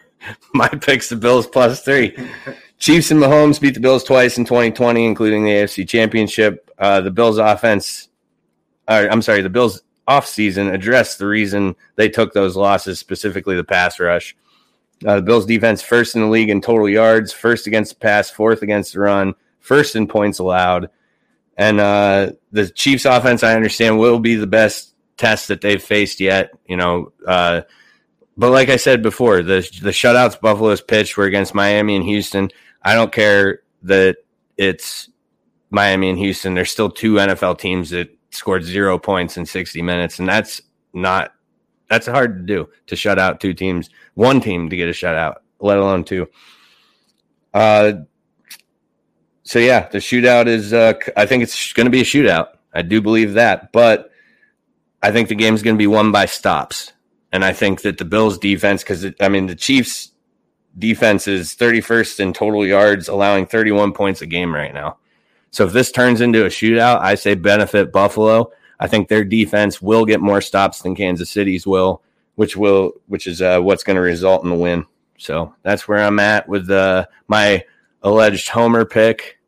my 0.54 0.68
pick's 0.70 1.10
the 1.10 1.16
Bills 1.16 1.48
plus 1.48 1.82
three. 1.82 2.16
Chiefs 2.80 3.12
and 3.12 3.20
Mahomes 3.20 3.62
beat 3.62 3.76
the 3.76 3.80
Bills 3.80 4.04
twice 4.04 4.38
in 4.38 4.46
2020, 4.46 5.06
including 5.06 5.46
the 5.46 5.52
AFC 5.52 5.88
Championship. 5.88 6.70
Uh, 6.78 7.02
the 7.02 7.12
Bills 7.12 7.38
offense, 7.38 8.10
or 8.88 9.10
I'm 9.10 9.22
sorry, 9.22 9.42
the 9.42 9.50
Bills 9.50 9.82
offseason 10.08 10.74
addressed 10.74 11.20
the 11.20 11.28
reason 11.28 11.76
they 11.96 12.10
took 12.10 12.34
those 12.34 12.56
losses, 12.56 13.00
specifically 13.00 13.56
the 13.56 13.64
pass 13.64 14.00
rush. 14.00 14.36
Uh, 15.06 15.18
the 15.18 15.22
Bills 15.22 15.46
defense 15.46 15.82
first 15.82 16.16
in 16.16 16.22
the 16.22 16.28
league 16.28 16.50
in 16.50 16.62
total 16.62 16.90
yards, 16.90 17.32
first 17.32 17.68
against 17.68 17.94
the 17.94 18.00
pass, 18.00 18.30
fourth 18.30 18.62
against 18.62 18.94
the 18.94 19.00
run, 19.00 19.34
first 19.60 19.96
in 19.96 20.08
points 20.08 20.40
allowed. 20.40 20.90
And 21.58 21.80
uh, 21.80 22.32
the 22.52 22.70
Chiefs 22.70 23.06
offense, 23.06 23.44
I 23.44 23.56
understand, 23.56 24.00
will 24.00 24.20
be 24.20 24.36
the 24.36 24.48
best 24.48 24.94
test 25.18 25.50
that 25.50 25.62
they've 25.62 25.82
faced 25.82 26.20
yet. 26.20 26.52
You 26.68 26.78
know, 26.78 27.12
uh, 27.28 27.62
but 28.38 28.52
like 28.52 28.70
I 28.70 28.78
said 28.78 29.02
before, 29.02 29.44
the 29.44 29.62
the 29.82 29.92
shutouts 29.92 30.40
Buffalo's 30.40 30.82
pitched 30.82 31.18
were 31.18 31.26
against 31.26 31.54
Miami 31.54 31.96
and 31.96 32.06
Houston. 32.06 32.50
I 32.82 32.96
don't 32.96 33.12
care 33.12 33.62
that 33.84 34.18
it's 34.58 35.10
Miami 35.70 36.10
and 36.10 36.18
Houston. 36.20 36.54
There's 36.54 36.72
still 36.72 36.90
two 36.90 37.16
NFL 37.16 37.60
teams 37.60 37.90
that 37.92 38.10
scored 38.32 38.64
zero 38.64 38.98
points 38.98 39.38
in 39.38 39.46
60 39.46 39.82
minutes, 39.82 40.20
and 40.20 40.28
that's 40.28 40.62
not 40.94 41.34
that's 41.90 42.08
hard 42.08 42.36
to 42.36 42.44
do 42.44 42.70
to 42.88 42.96
shut 42.96 43.20
out 43.20 43.40
two 43.40 43.54
teams, 43.54 43.90
one 44.16 44.42
team 44.42 44.70
to 44.70 44.76
get 44.76 44.90
a 44.90 44.94
shutout, 44.94 45.36
let 45.60 45.78
alone 45.78 46.04
two. 46.04 46.28
Uh, 47.54 47.94
so 49.44 49.60
yeah, 49.60 49.88
the 49.90 50.00
shootout 50.00 50.48
is. 50.48 50.74
Uh, 50.74 50.94
I 51.16 51.26
think 51.26 51.44
it's 51.44 51.74
going 51.74 51.86
to 51.86 51.92
be 51.92 52.02
a 52.02 52.06
shootout. 52.06 52.48
I 52.74 52.82
do 52.82 53.02
believe 53.02 53.34
that, 53.34 53.72
but 53.72 54.10
I 55.04 55.12
think 55.12 55.30
the 55.30 55.36
game's 55.36 55.62
going 55.62 55.76
to 55.76 55.80
be 55.80 55.88
won 55.88 56.12
by 56.12 56.26
stops, 56.26 56.93
and 57.34 57.44
I 57.44 57.52
think 57.52 57.82
that 57.82 57.98
the 57.98 58.06
Bills' 58.06 58.38
defense, 58.38 58.84
because 58.84 59.06
I 59.20 59.28
mean 59.28 59.48
the 59.48 59.56
Chiefs' 59.56 60.12
defense 60.78 61.28
is 61.28 61.56
31st 61.56 62.20
in 62.20 62.32
total 62.32 62.66
yards, 62.66 63.10
allowing 63.10 63.48
31 63.48 63.92
points 63.92 64.22
a 64.22 64.28
game 64.28 64.54
right 64.54 64.74
now. 64.74 64.98
So 65.50 65.66
if 65.66 65.74
this 65.74 65.92
turns 65.92 66.22
into 66.22 66.46
a 66.46 66.50
shootout, 66.50 67.02
I 67.02 67.16
say 67.16 67.36
benefit 67.36 67.92
Buffalo. 67.92 68.52
I 68.80 68.88
think 68.88 69.08
their 69.08 69.24
defense 69.24 69.82
will 69.82 70.06
get 70.06 70.22
more 70.22 70.42
stops 70.42 70.82
than 70.82 70.96
Kansas 70.96 71.30
City's 71.32 71.66
will, 71.66 72.04
which 72.36 72.56
will 72.56 72.94
which 73.08 73.26
is 73.26 73.42
uh, 73.42 73.60
what's 73.60 73.84
going 73.84 73.96
to 73.96 74.02
result 74.02 74.44
in 74.44 74.50
the 74.52 74.56
win. 74.56 74.86
So 75.18 75.56
that's 75.64 75.88
where 75.88 76.04
I'm 76.04 76.20
at 76.20 76.48
with 76.48 76.70
uh, 76.70 77.08
my 77.28 77.64
alleged 78.04 78.50
homer 78.50 78.86
pick. 78.86 79.40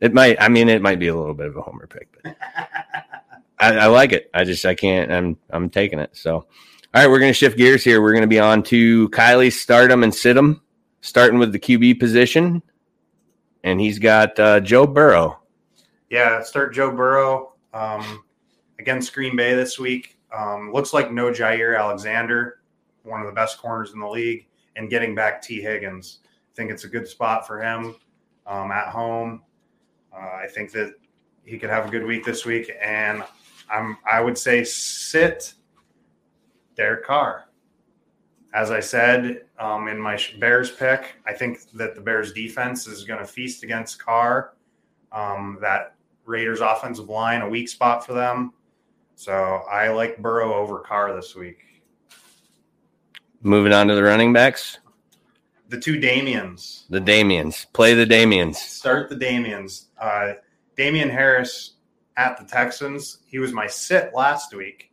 It 0.00 0.14
might, 0.14 0.40
I 0.40 0.48
mean, 0.48 0.68
it 0.68 0.82
might 0.82 0.98
be 0.98 1.08
a 1.08 1.16
little 1.16 1.34
bit 1.34 1.46
of 1.46 1.56
a 1.56 1.62
homer 1.62 1.86
pick, 1.86 2.08
but 2.22 2.36
I, 3.58 3.78
I 3.78 3.86
like 3.86 4.12
it. 4.12 4.30
I 4.34 4.44
just, 4.44 4.64
I 4.66 4.74
can't. 4.74 5.10
I'm, 5.10 5.38
I'm 5.48 5.70
taking 5.70 5.98
it. 5.98 6.10
So, 6.12 6.46
all 6.96 7.02
right, 7.02 7.10
we're 7.10 7.18
going 7.18 7.28
to 7.28 7.38
shift 7.38 7.58
gears 7.58 7.84
here. 7.84 8.00
We're 8.00 8.12
going 8.12 8.22
to 8.22 8.26
be 8.26 8.38
on 8.38 8.62
to 8.62 9.10
Kylie 9.10 9.52
start 9.52 9.90
'em 9.90 10.02
and 10.02 10.14
sit 10.14 10.34
'em, 10.34 10.62
starting 11.02 11.38
with 11.38 11.52
the 11.52 11.58
QB 11.58 12.00
position, 12.00 12.62
and 13.62 13.78
he's 13.78 13.98
got 13.98 14.38
uh, 14.40 14.60
Joe 14.60 14.86
Burrow. 14.86 15.38
Yeah, 16.08 16.42
start 16.42 16.72
Joe 16.72 16.90
Burrow 16.90 17.52
um, 17.74 18.24
against 18.78 19.12
Green 19.12 19.36
Bay 19.36 19.54
this 19.54 19.78
week. 19.78 20.16
Um, 20.34 20.72
looks 20.72 20.94
like 20.94 21.12
no 21.12 21.30
Jaire 21.30 21.78
Alexander, 21.78 22.60
one 23.02 23.20
of 23.20 23.26
the 23.26 23.32
best 23.34 23.58
corners 23.58 23.92
in 23.92 24.00
the 24.00 24.08
league, 24.08 24.46
and 24.76 24.88
getting 24.88 25.14
back 25.14 25.42
T. 25.42 25.60
Higgins. 25.60 26.20
I 26.24 26.56
think 26.56 26.70
it's 26.70 26.84
a 26.84 26.88
good 26.88 27.06
spot 27.06 27.46
for 27.46 27.60
him 27.60 27.94
um, 28.46 28.72
at 28.72 28.88
home. 28.88 29.42
Uh, 30.14 30.36
I 30.42 30.46
think 30.48 30.72
that 30.72 30.94
he 31.44 31.58
could 31.58 31.68
have 31.68 31.88
a 31.88 31.90
good 31.90 32.06
week 32.06 32.24
this 32.24 32.46
week, 32.46 32.72
and 32.80 33.22
I'm 33.68 33.98
I 34.10 34.22
would 34.22 34.38
say 34.38 34.64
sit 34.64 35.52
Derek 36.76 37.04
Carr. 37.04 37.48
As 38.54 38.70
I 38.70 38.80
said 38.80 39.42
um, 39.58 39.88
in 39.88 39.98
my 39.98 40.18
Bears 40.38 40.70
pick, 40.70 41.16
I 41.26 41.32
think 41.32 41.70
that 41.72 41.94
the 41.94 42.00
Bears 42.00 42.32
defense 42.32 42.86
is 42.86 43.04
going 43.04 43.20
to 43.20 43.26
feast 43.26 43.62
against 43.62 43.98
Carr. 43.98 44.54
Um, 45.12 45.58
that 45.60 45.94
Raiders 46.24 46.60
offensive 46.60 47.08
line, 47.08 47.42
a 47.42 47.48
weak 47.48 47.68
spot 47.68 48.04
for 48.04 48.12
them. 48.12 48.52
So 49.14 49.32
I 49.32 49.88
like 49.88 50.18
Burrow 50.18 50.54
over 50.54 50.80
Carr 50.80 51.14
this 51.14 51.34
week. 51.34 51.58
Moving 53.42 53.72
on 53.72 53.88
to 53.88 53.94
the 53.94 54.02
running 54.02 54.32
backs. 54.32 54.78
The 55.68 55.80
two 55.80 55.98
Damians. 55.98 56.86
The 56.90 57.00
Damians. 57.00 57.66
Play 57.72 57.94
the 57.94 58.06
Damians. 58.06 58.58
Start 58.58 59.08
the 59.08 59.16
Damians. 59.16 59.88
Uh, 60.00 60.34
Damien 60.76 61.08
Harris 61.08 61.74
at 62.16 62.38
the 62.38 62.44
Texans. 62.44 63.18
He 63.26 63.38
was 63.38 63.52
my 63.52 63.66
sit 63.66 64.14
last 64.14 64.54
week 64.54 64.90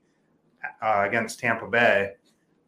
uh, 0.82 1.04
against 1.08 1.40
Tampa 1.40 1.68
Bay, 1.68 2.14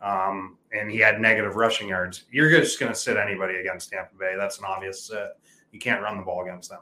um, 0.01 0.57
and 0.71 0.89
he 0.89 0.97
had 0.97 1.19
negative 1.19 1.55
rushing 1.55 1.89
yards. 1.89 2.25
You're 2.31 2.49
just 2.49 2.79
going 2.79 2.91
to 2.91 2.97
sit 2.97 3.17
anybody 3.17 3.55
against 3.55 3.91
Tampa 3.91 4.15
Bay. 4.17 4.35
That's 4.37 4.59
an 4.59 4.65
obvious 4.65 5.03
sit. 5.03 5.29
You 5.71 5.79
can't 5.79 6.01
run 6.01 6.17
the 6.17 6.23
ball 6.23 6.43
against 6.43 6.69
them, 6.69 6.81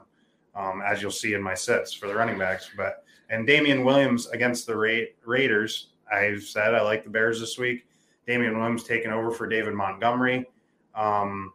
um, 0.54 0.82
as 0.84 1.02
you'll 1.02 1.10
see 1.10 1.34
in 1.34 1.42
my 1.42 1.54
sits 1.54 1.92
for 1.92 2.06
the 2.06 2.14
running 2.14 2.38
backs. 2.38 2.70
But 2.76 3.04
and 3.30 3.46
Damien 3.46 3.84
Williams 3.84 4.28
against 4.28 4.66
the 4.66 4.76
Ra- 4.76 5.10
Raiders. 5.24 5.88
I've 6.12 6.42
said 6.42 6.74
I 6.74 6.82
like 6.82 7.04
the 7.04 7.10
Bears 7.10 7.40
this 7.40 7.58
week. 7.58 7.86
Damien 8.26 8.58
Williams 8.58 8.84
taking 8.84 9.10
over 9.10 9.30
for 9.30 9.46
David 9.46 9.74
Montgomery. 9.74 10.46
Um, 10.94 11.52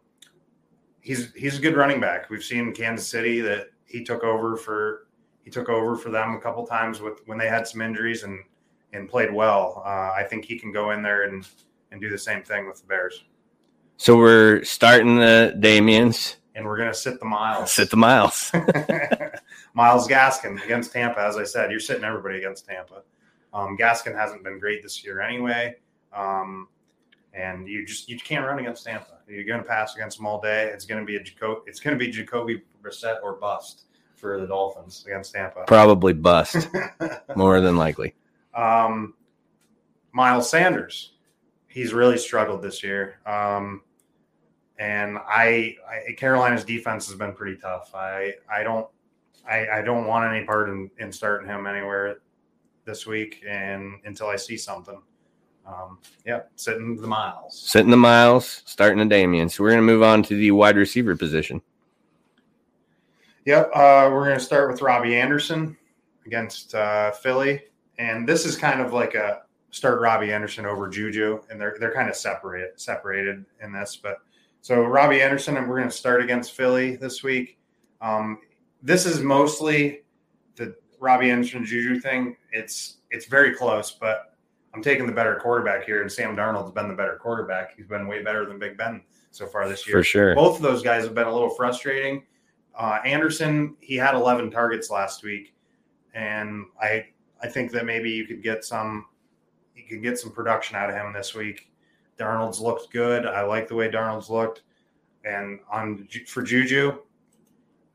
he's 1.00 1.32
he's 1.34 1.58
a 1.58 1.62
good 1.62 1.76
running 1.76 2.00
back. 2.00 2.30
We've 2.30 2.44
seen 2.44 2.74
Kansas 2.74 3.08
City 3.08 3.40
that 3.40 3.68
he 3.86 4.04
took 4.04 4.22
over 4.22 4.56
for 4.56 5.06
he 5.42 5.50
took 5.50 5.68
over 5.68 5.96
for 5.96 6.10
them 6.10 6.34
a 6.34 6.40
couple 6.40 6.66
times 6.66 7.00
with 7.00 7.20
when 7.26 7.38
they 7.38 7.48
had 7.48 7.66
some 7.66 7.80
injuries 7.80 8.22
and 8.22 8.40
and 8.92 9.08
played 9.08 9.32
well. 9.32 9.82
Uh, 9.84 10.12
I 10.16 10.26
think 10.28 10.44
he 10.44 10.58
can 10.58 10.72
go 10.72 10.90
in 10.90 11.02
there 11.02 11.24
and 11.24 11.46
and 11.92 12.00
do 12.00 12.08
the 12.08 12.18
same 12.18 12.42
thing 12.42 12.66
with 12.66 12.80
the 12.80 12.86
Bears. 12.86 13.24
So 13.96 14.16
we're 14.16 14.62
starting 14.64 15.16
the 15.16 15.56
Damians. 15.58 16.36
And 16.54 16.64
we're 16.64 16.78
gonna 16.78 16.94
sit 16.94 17.18
the 17.20 17.26
miles. 17.26 17.72
Sit 17.72 17.90
the 17.90 17.96
miles. 17.96 18.50
Myles 19.74 20.08
Gaskin 20.08 20.62
against 20.64 20.92
Tampa. 20.92 21.20
As 21.20 21.36
I 21.36 21.44
said, 21.44 21.70
you're 21.70 21.80
sitting 21.80 22.04
everybody 22.04 22.38
against 22.38 22.66
Tampa. 22.66 23.02
Um, 23.52 23.76
Gaskin 23.76 24.14
hasn't 24.14 24.44
been 24.44 24.58
great 24.58 24.82
this 24.82 25.04
year 25.04 25.20
anyway. 25.20 25.76
Um, 26.12 26.68
and 27.32 27.68
you 27.68 27.86
just 27.86 28.08
you 28.08 28.18
can't 28.18 28.44
run 28.44 28.58
against 28.58 28.84
Tampa. 28.84 29.18
You're 29.28 29.44
going 29.44 29.62
to 29.62 29.68
pass 29.68 29.94
against 29.94 30.16
them 30.16 30.26
all 30.26 30.40
day. 30.40 30.70
It's 30.72 30.84
going 30.84 31.00
to 31.00 31.06
be 31.06 31.16
a 31.16 31.20
Jaco- 31.20 31.62
It's 31.66 31.78
going 31.78 31.96
to 31.96 32.04
be 32.04 32.10
Jacoby 32.10 32.62
Brissett 32.82 33.22
or 33.22 33.34
bust 33.34 33.84
for 34.16 34.40
the 34.40 34.46
Dolphins 34.46 35.04
against 35.06 35.32
Tampa. 35.32 35.64
Probably 35.66 36.12
bust, 36.12 36.68
more 37.36 37.60
than 37.60 37.76
likely. 37.76 38.14
Um, 38.54 39.14
Miles 40.12 40.50
Sanders, 40.50 41.12
he's 41.68 41.92
really 41.92 42.18
struggled 42.18 42.62
this 42.62 42.82
year. 42.82 43.20
Um, 43.26 43.82
and 44.78 45.18
I, 45.18 45.76
I, 45.88 46.12
Carolina's 46.16 46.64
defense 46.64 47.06
has 47.06 47.16
been 47.16 47.34
pretty 47.34 47.56
tough. 47.60 47.94
I 47.94 48.34
I 48.50 48.62
don't 48.62 48.86
I, 49.48 49.68
I 49.68 49.82
don't 49.82 50.06
want 50.06 50.32
any 50.32 50.44
part 50.44 50.70
in, 50.70 50.90
in 50.98 51.12
starting 51.12 51.48
him 51.48 51.66
anywhere 51.66 52.18
this 52.84 53.06
week 53.06 53.42
and 53.46 53.94
until 54.04 54.28
I 54.28 54.36
see 54.36 54.56
something. 54.56 55.00
Um, 55.66 55.98
yeah, 56.26 56.40
sitting 56.56 56.96
the 56.96 57.06
miles. 57.06 57.60
Sitting 57.60 57.90
the 57.90 57.96
miles, 57.96 58.62
starting 58.64 58.98
the 58.98 59.04
Damien. 59.04 59.48
So 59.48 59.62
we're 59.62 59.70
going 59.70 59.86
to 59.86 59.92
move 59.92 60.02
on 60.02 60.22
to 60.24 60.34
the 60.34 60.50
wide 60.50 60.76
receiver 60.76 61.14
position. 61.14 61.60
Yep, 63.44 63.70
uh, 63.74 64.08
we're 64.12 64.26
going 64.26 64.38
to 64.38 64.44
start 64.44 64.70
with 64.70 64.82
Robbie 64.82 65.16
Anderson 65.16 65.76
against 66.26 66.74
uh, 66.74 67.10
Philly, 67.12 67.62
and 68.00 68.26
this 68.26 68.46
is 68.46 68.56
kind 68.56 68.80
of 68.80 68.94
like 68.94 69.14
a 69.14 69.42
start 69.70 70.00
Robbie 70.00 70.32
Anderson 70.32 70.64
over 70.64 70.88
Juju, 70.88 71.40
and 71.50 71.60
they're 71.60 71.76
they're 71.78 71.92
kind 71.92 72.08
of 72.08 72.16
separate 72.16 72.80
separated 72.80 73.44
in 73.62 73.72
this. 73.72 73.96
But 74.02 74.18
so 74.62 74.82
Robbie 74.82 75.20
Anderson, 75.20 75.58
and 75.58 75.68
we're 75.68 75.76
going 75.76 75.90
to 75.90 75.94
start 75.94 76.22
against 76.22 76.52
Philly 76.52 76.96
this 76.96 77.22
week. 77.22 77.58
Um, 78.00 78.38
this 78.82 79.04
is 79.04 79.20
mostly 79.20 80.00
the 80.56 80.74
Robbie 80.98 81.30
Anderson 81.30 81.64
Juju 81.64 82.00
thing. 82.00 82.36
It's 82.52 82.96
it's 83.10 83.26
very 83.26 83.54
close, 83.54 83.90
but 83.92 84.34
I'm 84.72 84.82
taking 84.82 85.06
the 85.06 85.12
better 85.12 85.36
quarterback 85.36 85.84
here, 85.84 86.00
and 86.00 86.10
Sam 86.10 86.34
Darnold's 86.34 86.72
been 86.72 86.88
the 86.88 86.94
better 86.94 87.18
quarterback. 87.20 87.76
He's 87.76 87.86
been 87.86 88.08
way 88.08 88.22
better 88.22 88.46
than 88.46 88.58
Big 88.58 88.78
Ben 88.78 89.02
so 89.30 89.46
far 89.46 89.68
this 89.68 89.86
year. 89.86 89.98
For 89.98 90.04
sure. 90.04 90.34
Both 90.34 90.56
of 90.56 90.62
those 90.62 90.82
guys 90.82 91.04
have 91.04 91.14
been 91.14 91.26
a 91.26 91.32
little 91.32 91.50
frustrating. 91.50 92.24
Uh, 92.74 92.98
Anderson, 93.04 93.76
he 93.80 93.96
had 93.96 94.14
11 94.14 94.50
targets 94.50 94.90
last 94.90 95.22
week, 95.22 95.54
and 96.14 96.64
I 96.80 97.08
I 97.42 97.48
think 97.48 97.70
that 97.72 97.86
maybe 97.86 98.10
you 98.10 98.26
could 98.26 98.42
get 98.42 98.64
some 98.64 99.06
you 99.74 99.84
could 99.88 100.02
get 100.02 100.18
some 100.18 100.30
production 100.32 100.76
out 100.76 100.90
of 100.90 100.96
him 100.96 101.12
this 101.12 101.34
week. 101.34 101.70
Darnold's 102.18 102.60
looked 102.60 102.92
good. 102.92 103.24
I 103.26 103.42
like 103.42 103.66
the 103.66 103.74
way 103.74 103.90
Darnold's 103.90 104.28
looked, 104.28 104.62
and 105.24 105.60
on 105.72 106.06
for 106.26 106.42
Juju, 106.42 106.98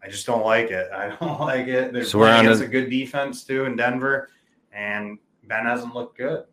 I 0.03 0.07
just 0.07 0.25
don't 0.25 0.43
like 0.43 0.71
it. 0.71 0.91
I 0.91 1.15
don't 1.19 1.39
like 1.39 1.67
it. 1.67 1.93
They're 1.93 2.03
So 2.03 2.19
playing 2.19 2.45
against 2.45 2.63
a 2.63 2.67
good 2.67 2.89
defense 2.89 3.43
too 3.43 3.65
in 3.65 3.75
Denver, 3.75 4.29
and 4.71 5.19
Ben 5.43 5.65
hasn't 5.65 5.93
looked 5.93 6.17
good. 6.17 6.45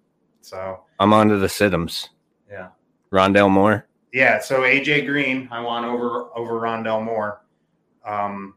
So 0.43 0.85
I'm 0.99 1.13
on 1.13 1.29
to 1.29 1.39
the 1.39 1.47
Siddums. 1.47 2.09
yeah. 2.51 2.69
Rondale 3.13 3.51
Moore. 3.51 3.87
Yeah, 4.13 4.41
so 4.41 4.61
AJ 4.61 5.07
Green, 5.07 5.49
I 5.51 5.61
want 5.61 5.87
over 5.87 6.29
over 6.37 6.61
Rondale 6.61 7.03
Moore. 7.03 7.43
Um, 8.05 8.55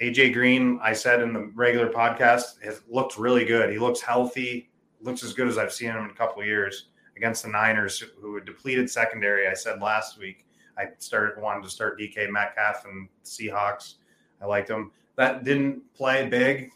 AJ 0.00 0.32
Green, 0.32 0.78
I 0.82 0.94
said 0.94 1.20
in 1.20 1.32
the 1.32 1.50
regular 1.54 1.90
podcast, 1.90 2.62
has 2.62 2.80
looked 2.88 3.18
really 3.18 3.44
good. 3.44 3.70
He 3.70 3.78
looks 3.78 4.00
healthy, 4.00 4.70
looks 5.02 5.22
as 5.22 5.34
good 5.34 5.46
as 5.46 5.58
I've 5.58 5.72
seen 5.72 5.90
him 5.90 6.04
in 6.04 6.10
a 6.10 6.14
couple 6.14 6.40
of 6.40 6.48
years 6.48 6.86
against 7.16 7.42
the 7.42 7.50
Niners, 7.50 8.02
who 8.18 8.34
had 8.34 8.46
depleted 8.46 8.88
secondary. 8.88 9.46
I 9.46 9.52
said 9.52 9.82
last 9.82 10.18
week 10.18 10.46
I 10.78 10.88
started 10.98 11.40
wanted 11.42 11.64
to 11.64 11.70
start 11.70 11.98
DK 11.98 12.30
Metcalf 12.30 12.86
and 12.86 13.08
Seahawks. 13.24 13.94
I 14.40 14.46
liked 14.46 14.70
him. 14.70 14.90
That 15.16 15.44
didn't 15.44 15.82
play 15.94 16.26
big 16.26 16.70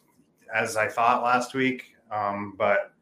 as 0.54 0.76
I 0.76 0.88
thought 0.88 1.22
last 1.22 1.54
week, 1.54 1.96
um, 2.10 2.54
but 2.58 2.92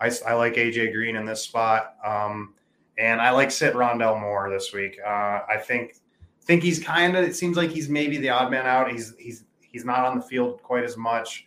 I, 0.00 0.12
I 0.26 0.34
like 0.34 0.54
AJ 0.54 0.92
Green 0.92 1.16
in 1.16 1.24
this 1.24 1.42
spot. 1.42 1.96
Um, 2.04 2.54
and 2.98 3.20
I 3.20 3.30
like 3.30 3.50
sit 3.50 3.74
Rondale 3.74 4.20
Moore 4.20 4.48
this 4.48 4.72
week. 4.72 4.98
Uh, 5.04 5.40
I 5.48 5.56
think 5.58 5.96
think 6.44 6.62
he's 6.62 6.82
kind 6.82 7.16
of. 7.16 7.24
It 7.24 7.34
seems 7.34 7.56
like 7.56 7.70
he's 7.70 7.88
maybe 7.88 8.18
the 8.18 8.28
odd 8.28 8.50
man 8.50 8.66
out. 8.66 8.90
He's 8.90 9.14
he's 9.18 9.44
he's 9.72 9.84
not 9.84 10.04
on 10.04 10.16
the 10.16 10.22
field 10.22 10.62
quite 10.62 10.84
as 10.84 10.96
much, 10.96 11.46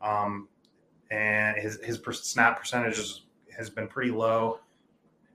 um, 0.00 0.48
and 1.10 1.56
his 1.58 1.78
his 1.82 2.00
snap 2.22 2.58
percentage 2.58 2.98
is, 2.98 3.22
has 3.56 3.68
been 3.68 3.88
pretty 3.88 4.10
low, 4.10 4.60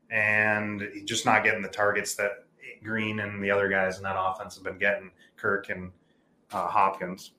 and 0.09 0.83
just 1.05 1.25
not 1.25 1.43
getting 1.43 1.61
the 1.61 1.69
targets 1.69 2.15
that 2.15 2.45
Green 2.83 3.19
and 3.19 3.43
the 3.43 3.51
other 3.51 3.67
guys 3.67 3.97
in 3.97 4.03
that 4.03 4.15
offense 4.17 4.55
have 4.55 4.63
been 4.63 4.77
getting. 4.77 5.11
Kirk 5.35 5.69
and 5.69 5.91
uh, 6.51 6.67
Hopkins. 6.67 7.31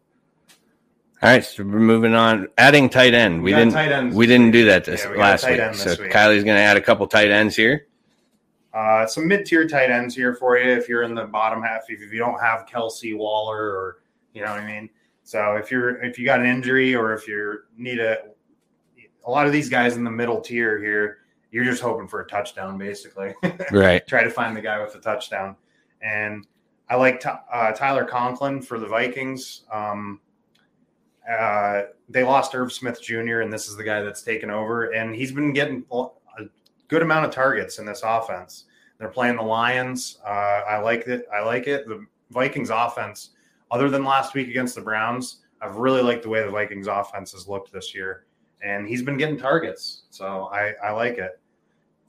All 1.23 1.28
right, 1.28 1.45
so 1.45 1.62
we're 1.64 1.78
moving 1.80 2.14
on. 2.14 2.49
Adding 2.57 2.88
tight 2.88 3.12
end. 3.12 3.42
We, 3.42 3.52
We 3.52 3.59
didn't. 3.59 4.14
We 4.14 4.26
didn't 4.26 4.52
do 4.52 4.64
that 4.66 4.87
this 4.87 5.04
Yeah, 5.04 5.11
we 5.11 5.19
last 5.19 5.47
week. 5.47 5.61
So 5.75 5.90
week. 6.02 6.11
Kylie's 6.11 6.45
going 6.45 6.57
to 6.57 6.62
add 6.62 6.78
a 6.78 6.80
couple 6.80 7.07
tight 7.07 7.30
ends 7.30 7.54
here. 7.54 7.87
Uh, 8.73 9.07
some 9.07 9.28
mid-tier 9.28 9.69
tight 9.69 9.90
ends 9.90 10.14
here 10.14 10.35
for 10.35 10.57
you 10.57 10.71
if 10.71 10.88
you're 10.88 11.02
in 11.02 11.14
the 11.14 11.25
bottom 11.25 11.62
half. 11.62 11.83
If 11.88 12.12
you 12.12 12.19
don't 12.19 12.40
have 12.40 12.64
Kelce 12.66 13.14
Waller, 13.16 13.62
or 13.62 14.00
you 14.34 14.42
know 14.42 14.50
what 14.50 14.60
I 14.60 14.66
mean. 14.66 14.90
So 15.22 15.56
if 15.56 15.70
you're 15.70 16.02
if 16.02 16.18
you 16.18 16.25
got 16.25 16.40
an 16.40 16.46
injury 16.46 16.94
or 16.94 17.12
if 17.12 17.28
you 17.28 17.60
need 17.76 17.99
a, 17.99 18.18
a 19.26 19.30
lot 19.30 19.46
of 19.46 19.52
these 19.52 19.68
guys 19.68 19.96
in 19.96 20.04
the 20.04 20.10
middle 20.10 20.40
tier 20.40 20.78
here, 20.78 21.18
you're 21.50 21.64
just 21.64 21.82
hoping 21.82 22.08
for 22.08 22.20
a 22.20 22.26
touchdown, 22.26 22.78
basically. 22.78 23.34
Right. 23.72 24.06
Try 24.06 24.25
to 24.25 24.30
find 24.30 24.56
the 24.56 24.60
guy 24.60 24.82
with 24.82 24.92
the 24.92 25.00
touchdown. 25.00 25.56
And 26.02 26.46
I 26.88 26.96
like 26.96 27.25
uh, 27.25 27.72
Tyler 27.72 28.04
Conklin 28.04 28.62
for 28.62 28.78
the 28.78 28.87
Vikings. 28.87 29.62
Um, 29.72 30.20
uh, 31.30 31.82
they 32.08 32.25
lost 32.25 32.54
Irv 32.54 32.72
Smith 32.72 33.00
Jr., 33.00 33.40
and 33.40 33.52
this 33.52 33.68
is 33.68 33.76
the 33.76 33.84
guy 33.84 34.02
that's 34.02 34.22
taken 34.22 34.50
over. 34.50 34.90
And 34.90 35.14
he's 35.14 35.30
been 35.30 35.52
getting 35.52 35.84
a 35.92 36.06
good 36.88 37.02
amount 37.02 37.26
of 37.26 37.30
targets 37.30 37.78
in 37.78 37.87
this 37.87 38.02
offense. 38.04 38.64
They're 38.99 39.08
playing 39.08 39.37
the 39.37 39.42
Lions. 39.42 40.18
Uh, 40.26 40.28
I 40.28 40.78
like 40.78 41.06
it. 41.06 41.26
I 41.32 41.42
like 41.42 41.66
it. 41.66 41.87
The 41.87 42.04
Vikings 42.30 42.70
offense, 42.70 43.30
other 43.71 43.89
than 43.89 44.05
last 44.05 44.35
week 44.35 44.49
against 44.49 44.75
the 44.75 44.81
Browns, 44.81 45.43
I've 45.61 45.77
really 45.77 46.03
liked 46.03 46.23
the 46.23 46.29
way 46.29 46.43
the 46.43 46.50
Vikings 46.50 46.87
offense 46.87 47.33
has 47.33 47.47
looked 47.49 47.73
this 47.73 47.95
year. 47.95 48.25
And 48.62 48.87
he's 48.87 49.03
been 49.03 49.17
getting 49.17 49.39
targets. 49.39 50.03
So 50.11 50.50
I, 50.53 50.75
I 50.83 50.91
like 50.91 51.19
it. 51.19 51.41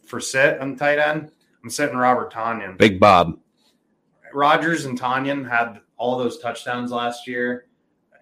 For 0.03 0.19
sit 0.19 0.59
on 0.59 0.75
tight 0.75 0.99
end, 0.99 1.31
I'm 1.63 1.69
sitting 1.69 1.95
Robert 1.95 2.33
Tonyan. 2.33 2.77
Big 2.77 2.99
Bob. 2.99 3.39
Rodgers 4.33 4.85
and 4.85 4.99
Tonyan 4.99 5.49
had 5.49 5.81
all 5.97 6.17
those 6.17 6.39
touchdowns 6.39 6.91
last 6.91 7.27
year, 7.27 7.67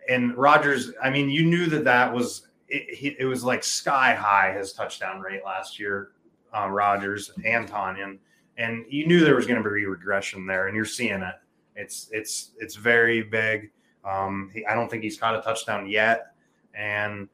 and 0.10 0.36
Rodgers. 0.36 0.92
I 1.02 1.10
mean, 1.10 1.30
you 1.30 1.46
knew 1.46 1.68
that 1.68 1.84
that 1.86 2.14
was 2.14 2.48
it. 2.68 3.16
It 3.20 3.26
was 3.26 3.44
like 3.44 3.64
sky 3.64 4.14
high 4.14 4.54
his 4.58 4.74
touchdown 4.74 5.22
rate 5.22 5.42
last 5.46 5.80
year. 5.80 6.12
Uh, 6.54 6.68
Rodgers 6.68 7.32
and 7.46 7.70
Tonyan, 7.70 8.18
and 8.58 8.86
you 8.90 9.06
knew 9.06 9.24
there 9.24 9.36
was 9.36 9.46
going 9.46 9.62
to 9.62 9.70
be 9.70 9.86
regression 9.86 10.48
there, 10.48 10.68
and 10.68 10.76
you're 10.76 10.86
seeing 10.86 11.22
it. 11.22 11.36
It's 11.80 12.10
it's 12.12 12.52
it's 12.60 12.76
very 12.76 13.22
big. 13.24 13.72
Um, 14.06 14.50
he, 14.54 14.66
I 14.66 14.76
don't 14.76 14.90
think 14.90 15.04
he's 15.04 15.18
caught 15.18 15.36
a 15.36 15.42
touchdown 15.42 15.88
yet, 15.88 16.34
and 16.74 17.28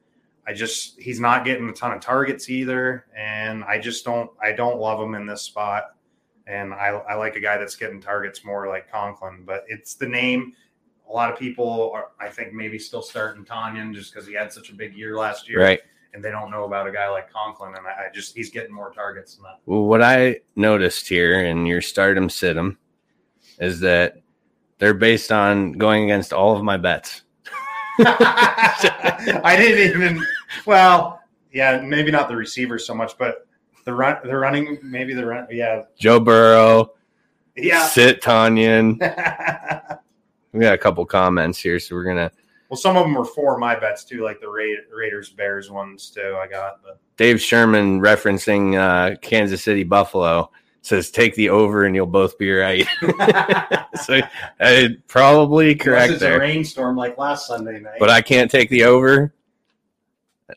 I 0.46 0.52
just 0.52 0.98
he's 1.00 1.20
not 1.20 1.44
getting 1.44 1.68
a 1.68 1.72
ton 1.72 1.92
of 1.92 2.00
targets 2.00 2.48
either, 2.48 3.06
and 3.16 3.64
I 3.64 3.78
just 3.78 4.04
don't 4.04 4.30
I 4.42 4.52
don't 4.52 4.78
love 4.78 5.00
him 5.00 5.14
in 5.14 5.26
this 5.26 5.42
spot 5.42 5.92
and 6.48 6.72
I, 6.72 6.90
I 7.08 7.14
like 7.14 7.34
a 7.34 7.40
guy 7.40 7.58
that's 7.58 7.74
getting 7.74 8.00
targets 8.00 8.44
more 8.44 8.68
like 8.68 8.88
Conklin, 8.90 9.42
but 9.44 9.64
it's 9.66 9.94
the 9.94 10.06
name. 10.06 10.52
A 11.08 11.12
lot 11.12 11.32
of 11.32 11.36
people 11.38 11.90
are, 11.92 12.10
I 12.20 12.28
think, 12.28 12.52
maybe 12.52 12.78
still 12.78 13.02
starting 13.02 13.44
Tonyan 13.44 13.92
just 13.92 14.12
because 14.12 14.28
he 14.28 14.34
had 14.34 14.52
such 14.52 14.70
a 14.70 14.72
big 14.72 14.94
year 14.96 15.16
last 15.16 15.48
year, 15.48 15.60
Right. 15.60 15.80
and 16.14 16.24
they 16.24 16.30
don't 16.30 16.50
know 16.52 16.62
about 16.64 16.86
a 16.86 16.92
guy 16.92 17.08
like 17.08 17.32
Conklin, 17.32 17.74
and 17.76 17.84
I, 17.84 18.10
just 18.14 18.36
he's 18.36 18.50
getting 18.50 18.72
more 18.72 18.92
targets 18.92 19.34
than 19.34 19.42
that. 19.42 19.58
Well, 19.66 19.86
what 19.86 20.02
I 20.02 20.40
noticed 20.54 21.08
here 21.08 21.44
in 21.44 21.66
your 21.66 21.80
start 21.80 22.16
'em 22.16 22.28
sit 22.30 22.56
'em 22.56 22.78
is 23.58 23.80
that 23.80 24.18
they're 24.78 24.94
based 24.94 25.32
on 25.32 25.72
going 25.72 26.04
against 26.04 26.32
all 26.32 26.56
of 26.56 26.62
my 26.62 26.76
bets. 26.76 27.22
I 27.98 29.54
didn't 29.58 30.02
even. 30.02 30.26
Well, 30.66 31.20
yeah, 31.52 31.80
maybe 31.80 32.10
not 32.10 32.28
the 32.28 32.36
receivers 32.36 32.86
so 32.86 32.94
much, 32.94 33.16
but 33.18 33.46
the 33.84 33.94
run, 33.94 34.18
the 34.24 34.36
running, 34.36 34.78
maybe 34.82 35.14
the 35.14 35.24
run. 35.24 35.46
Yeah, 35.50 35.82
Joe 35.98 36.20
Burrow, 36.20 36.92
yeah. 37.56 37.86
Sit 37.86 38.22
Tonyan. 38.22 38.98
We 40.52 40.62
got 40.62 40.72
a 40.72 40.78
couple 40.78 41.04
comments 41.04 41.58
here, 41.58 41.78
so 41.78 41.94
we're 41.94 42.04
gonna. 42.04 42.32
well, 42.70 42.78
some 42.78 42.96
of 42.96 43.02
them 43.04 43.12
were 43.12 43.26
for 43.26 43.58
my 43.58 43.78
bets 43.78 44.04
too, 44.04 44.24
like 44.24 44.40
the 44.40 44.48
Ra- 44.48 44.84
Raiders 44.90 45.28
Bears 45.28 45.70
ones 45.70 46.08
too. 46.08 46.38
I 46.40 46.46
got, 46.46 46.82
but 46.82 46.98
Dave 47.18 47.42
Sherman 47.42 48.00
referencing 48.00 48.74
uh, 48.74 49.18
Kansas 49.18 49.62
City 49.62 49.84
Buffalo 49.84 50.50
says 50.86 51.10
take 51.10 51.34
the 51.34 51.50
over 51.50 51.84
and 51.84 51.94
you'll 51.94 52.06
both 52.06 52.38
be 52.38 52.50
right. 52.52 52.86
so 54.02 54.20
uh, 54.60 54.88
probably 55.08 55.74
correct 55.74 56.12
it's 56.12 56.20
there. 56.20 56.36
a 56.36 56.40
rainstorm 56.40 56.96
like 56.96 57.18
last 57.18 57.46
Sunday 57.46 57.80
night. 57.80 57.98
but 57.98 58.10
I 58.10 58.22
can't 58.22 58.50
take 58.50 58.70
the 58.70 58.84
over. 58.84 59.34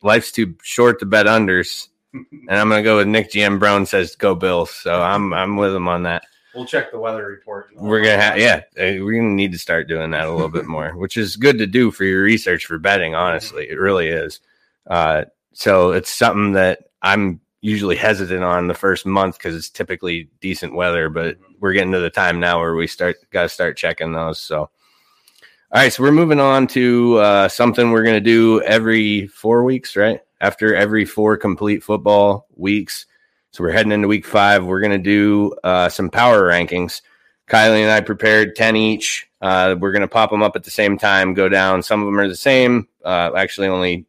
Life's 0.04 0.32
too 0.32 0.56
short 0.62 1.00
to 1.00 1.06
bet 1.06 1.26
unders, 1.26 1.88
and 2.13 2.26
I'm 2.50 2.70
gonna 2.70 2.84
go 2.84 2.98
with 2.98 3.08
Nick 3.08 3.32
GM 3.32 3.60
Brown 3.60 3.86
says 3.86 4.15
go 4.15 4.36
Bills. 4.36 4.72
So 4.72 5.02
I'm 5.02 5.34
I'm 5.34 5.56
with 5.58 5.74
him 5.74 5.88
on 5.88 6.04
that. 6.04 6.26
we'll 6.54 6.65
check 6.65 6.92
the 6.92 7.00
weather 7.00 7.26
report. 7.26 7.72
We're 7.76 8.02
gonna 8.02 8.22
have 8.22 8.38
yeah, 8.38 8.62
uh, 8.78 9.02
we're 9.04 9.20
gonna 9.20 9.34
need 9.34 9.52
to 9.54 9.60
start 9.60 9.88
doing 9.88 10.12
that 10.12 10.28
a 10.28 10.32
little 10.32 10.50
bit 10.50 10.65
more, 10.65 10.96
which 10.96 11.18
is 11.18 11.36
good 11.38 11.58
to 11.58 11.65
do 11.65 11.89
for 11.89 12.04
your 12.04 12.22
research 12.22 12.65
for 12.65 12.78
betting. 12.78 13.15
Honestly, 13.15 13.68
it 13.68 13.80
really 13.80 14.10
is. 14.10 14.42
Uh, 14.86 15.26
so 15.54 15.92
it's 15.92 16.10
something 16.10 16.54
that 16.54 16.84
I'm 17.02 17.42
usually 17.62 17.95
hesitant 17.95 18.43
on 18.43 18.67
the 18.67 18.74
first 18.74 19.06
month 19.06 19.38
because 19.38 19.56
it's 19.56 19.69
typically 19.69 20.30
decent 20.39 20.74
weather, 20.74 21.10
but 21.10 21.38
we're 21.60 21.74
getting 21.74 21.91
to 21.91 22.00
the 22.00 22.10
time 22.10 22.39
now 22.39 22.60
where 22.60 22.76
we 22.76 22.88
start 22.88 23.17
got 23.32 23.43
to 23.43 23.50
start 23.50 23.78
checking 23.78 24.13
those. 24.13 24.39
So, 24.39 24.62
all 24.62 24.69
right, 25.74 25.91
so 25.91 26.04
we're 26.04 26.12
moving 26.12 26.39
on 26.39 26.67
to 26.67 27.17
uh, 27.17 27.48
something 27.50 27.91
we're 27.91 28.04
gonna 28.04 28.22
do 28.22 28.62
every 28.62 29.28
four 29.28 29.63
weeks, 29.63 29.95
right? 29.95 30.22
After 30.41 30.74
every 30.76 31.06
four 31.06 31.38
complete 31.38 31.84
football 31.84 32.48
weeks. 32.56 33.06
So 33.52 33.63
we're 33.63 33.72
heading 33.72 33.91
into 33.91 34.08
week 34.08 34.26
five. 34.26 34.65
We're 34.65 34.82
gonna 34.82 34.98
do 34.98 35.54
uh, 35.63 35.89
some 35.89 36.10
power 36.10 36.43
rankings. 36.43 37.02
Kylie 37.50 37.82
and 37.82 37.91
I 37.91 38.02
prepared 38.02 38.56
10 38.56 38.76
each. 38.76 39.28
Uh, 39.41 39.76
we're 39.80 39.91
going 39.91 40.02
to 40.02 40.08
pop 40.08 40.30
them 40.30 40.43
up 40.43 40.56
at 40.56 40.63
the 40.63 40.72
same 40.72 40.98
time, 40.98 41.34
go 41.34 41.50
down. 41.50 41.82
Some 41.82 42.02
of 42.02 42.06
them 42.06 42.19
are 42.19 42.28
the 42.28 42.36
same. 42.36 42.88
Uh, 43.04 43.32
actually, 43.36 43.67
only, 43.67 44.06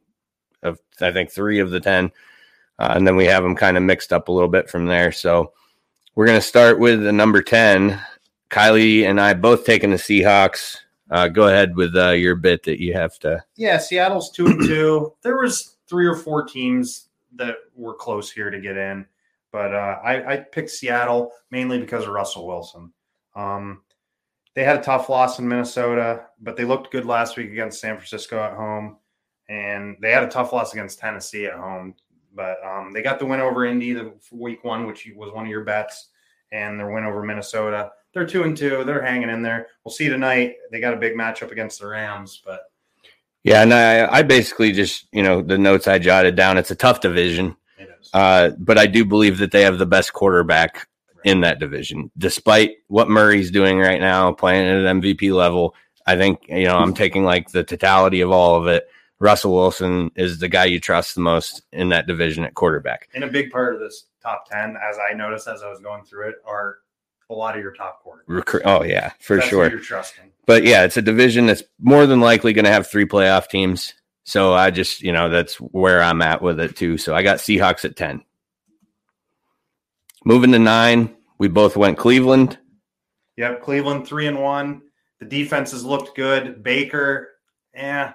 of 0.62 0.78
I 1.00 1.10
think, 1.10 1.30
three 1.30 1.58
of 1.60 1.70
the 1.70 1.80
10. 1.80 2.12
Uh, 2.80 2.94
and 2.96 3.06
then 3.06 3.14
we 3.14 3.26
have 3.26 3.42
them 3.42 3.54
kind 3.54 3.76
of 3.76 3.82
mixed 3.82 4.12
up 4.12 4.28
a 4.28 4.32
little 4.32 4.48
bit 4.48 4.70
from 4.70 4.86
there. 4.86 5.12
So 5.12 5.52
we're 6.14 6.26
going 6.26 6.40
to 6.40 6.46
start 6.46 6.78
with 6.78 7.02
the 7.02 7.12
number 7.12 7.42
10. 7.42 8.00
Kylie 8.48 9.08
and 9.08 9.20
I 9.20 9.34
both 9.34 9.66
taking 9.66 9.90
the 9.90 9.96
Seahawks. 9.96 10.78
Uh, 11.10 11.28
go 11.28 11.48
ahead 11.48 11.76
with 11.76 11.94
uh, 11.94 12.10
your 12.10 12.36
bit 12.36 12.62
that 12.64 12.82
you 12.82 12.94
have 12.94 13.18
to. 13.18 13.44
Yeah, 13.56 13.78
Seattle's 13.78 14.30
two 14.30 14.46
and 14.46 14.62
two. 14.62 15.12
There 15.22 15.36
was 15.36 15.76
three 15.86 16.06
or 16.06 16.16
four 16.16 16.44
teams 16.44 17.08
that 17.34 17.56
were 17.74 17.94
close 17.94 18.30
here 18.30 18.48
to 18.48 18.60
get 18.60 18.76
in, 18.76 19.06
but 19.52 19.74
uh, 19.74 19.98
I, 20.02 20.34
I 20.34 20.36
picked 20.38 20.70
Seattle 20.70 21.32
mainly 21.50 21.78
because 21.78 22.04
of 22.04 22.10
Russell 22.10 22.46
Wilson. 22.46 22.92
Um, 23.34 23.82
they 24.54 24.64
had 24.64 24.78
a 24.78 24.82
tough 24.82 25.08
loss 25.08 25.38
in 25.38 25.48
Minnesota, 25.48 26.26
but 26.40 26.56
they 26.56 26.64
looked 26.64 26.92
good 26.92 27.06
last 27.06 27.36
week 27.36 27.50
against 27.50 27.80
San 27.80 27.96
Francisco 27.96 28.40
at 28.42 28.54
home, 28.54 28.96
and 29.48 29.96
they 30.00 30.12
had 30.12 30.24
a 30.24 30.28
tough 30.28 30.52
loss 30.52 30.72
against 30.72 30.98
Tennessee 30.98 31.46
at 31.46 31.54
home. 31.54 31.94
But 32.34 32.64
um, 32.64 32.92
they 32.92 33.02
got 33.02 33.18
the 33.18 33.26
win 33.26 33.40
over 33.40 33.64
Indy 33.64 33.92
the 33.92 34.12
week 34.30 34.64
one, 34.64 34.86
which 34.86 35.08
was 35.16 35.32
one 35.32 35.44
of 35.44 35.50
your 35.50 35.64
bets, 35.64 36.08
and 36.52 36.78
their 36.78 36.90
win 36.90 37.04
over 37.04 37.22
Minnesota. 37.22 37.90
They're 38.12 38.26
two 38.26 38.42
and 38.42 38.56
two. 38.56 38.84
They're 38.84 39.02
hanging 39.02 39.30
in 39.30 39.42
there. 39.42 39.68
We'll 39.84 39.92
see 39.92 40.08
tonight. 40.08 40.54
They 40.70 40.80
got 40.80 40.94
a 40.94 40.98
big 40.98 41.14
matchup 41.14 41.52
against 41.52 41.80
the 41.80 41.86
Rams, 41.86 42.40
but 42.44 42.60
Yeah, 43.44 43.62
and 43.62 43.72
I, 43.72 44.06
I 44.12 44.22
basically 44.22 44.72
just, 44.72 45.06
you 45.12 45.22
know, 45.22 45.42
the 45.42 45.58
notes 45.58 45.86
I 45.88 45.98
jotted 45.98 46.36
down. 46.36 46.58
It's 46.58 46.70
a 46.70 46.76
tough 46.76 47.00
division. 47.00 47.56
it 47.78 47.88
is. 48.00 48.10
Uh, 48.12 48.50
but 48.58 48.78
I 48.78 48.86
do 48.86 49.04
believe 49.04 49.38
that 49.38 49.52
they 49.52 49.62
have 49.62 49.78
the 49.78 49.86
best 49.86 50.12
quarterback 50.12 50.88
in 51.24 51.40
that 51.42 51.58
division, 51.58 52.10
despite 52.18 52.76
what 52.88 53.08
Murray's 53.08 53.50
doing 53.50 53.78
right 53.78 54.00
now, 54.00 54.32
playing 54.32 54.66
at 54.66 54.84
an 54.84 55.00
MVP 55.00 55.34
level. 55.34 55.74
I 56.06 56.16
think 56.16 56.46
you 56.48 56.64
know 56.64 56.76
I'm 56.76 56.94
taking 56.94 57.24
like 57.24 57.50
the 57.50 57.62
totality 57.62 58.20
of 58.20 58.30
all 58.30 58.56
of 58.56 58.66
it. 58.66 58.88
Russell 59.20 59.54
Wilson 59.54 60.10
is 60.16 60.38
the 60.38 60.48
guy 60.48 60.64
you 60.64 60.80
trust 60.80 61.14
the 61.14 61.20
most 61.20 61.62
in 61.72 61.90
that 61.90 62.06
division 62.06 62.42
at 62.44 62.54
quarterback. 62.54 63.08
and 63.14 63.22
a 63.24 63.28
big 63.28 63.50
part 63.50 63.74
of 63.74 63.80
this 63.80 64.06
top 64.22 64.48
10 64.50 64.76
as 64.76 64.96
i 64.98 65.14
noticed 65.14 65.48
as 65.48 65.62
i 65.62 65.70
was 65.70 65.80
going 65.80 66.04
through 66.04 66.28
it 66.28 66.34
are 66.46 66.76
a 67.30 67.34
lot 67.34 67.56
of 67.56 67.62
your 67.62 67.72
top 67.72 68.02
quarterbacks 68.04 68.44
Recru- 68.44 68.62
oh 68.66 68.82
yeah, 68.82 69.12
for 69.20 69.36
That's 69.36 69.48
sure. 69.48 69.70
you're 69.70 69.78
trusting 69.80 70.30
But 70.46 70.64
yeah, 70.64 70.84
it's 70.84 70.96
a 70.96 71.02
division 71.02 71.46
that's 71.46 71.62
more 71.78 72.04
than 72.06 72.20
likely 72.20 72.52
going 72.52 72.64
to 72.64 72.72
have 72.72 72.86
three 72.88 73.06
playoff 73.06 73.48
teams. 73.48 73.94
So 74.24 74.52
I 74.52 74.70
just 74.70 75.00
you 75.02 75.12
know 75.12 75.28
that's 75.28 75.54
where 75.60 76.02
I'm 76.02 76.22
at 76.22 76.42
with 76.42 76.58
it 76.60 76.76
too. 76.76 76.98
So 76.98 77.14
I 77.14 77.22
got 77.22 77.38
Seahawks 77.38 77.84
at 77.84 77.94
ten. 77.96 78.22
Moving 80.24 80.52
to 80.52 80.58
nine, 80.58 81.16
we 81.38 81.46
both 81.48 81.76
went 81.76 81.98
Cleveland. 81.98 82.58
yep 83.36 83.62
cleveland 83.62 84.06
three 84.06 84.26
and 84.26 84.40
one 84.42 84.82
the 85.20 85.24
defense 85.26 85.70
has 85.70 85.84
looked 85.84 86.16
good 86.16 86.62
baker 86.62 87.28
yeah 87.74 88.12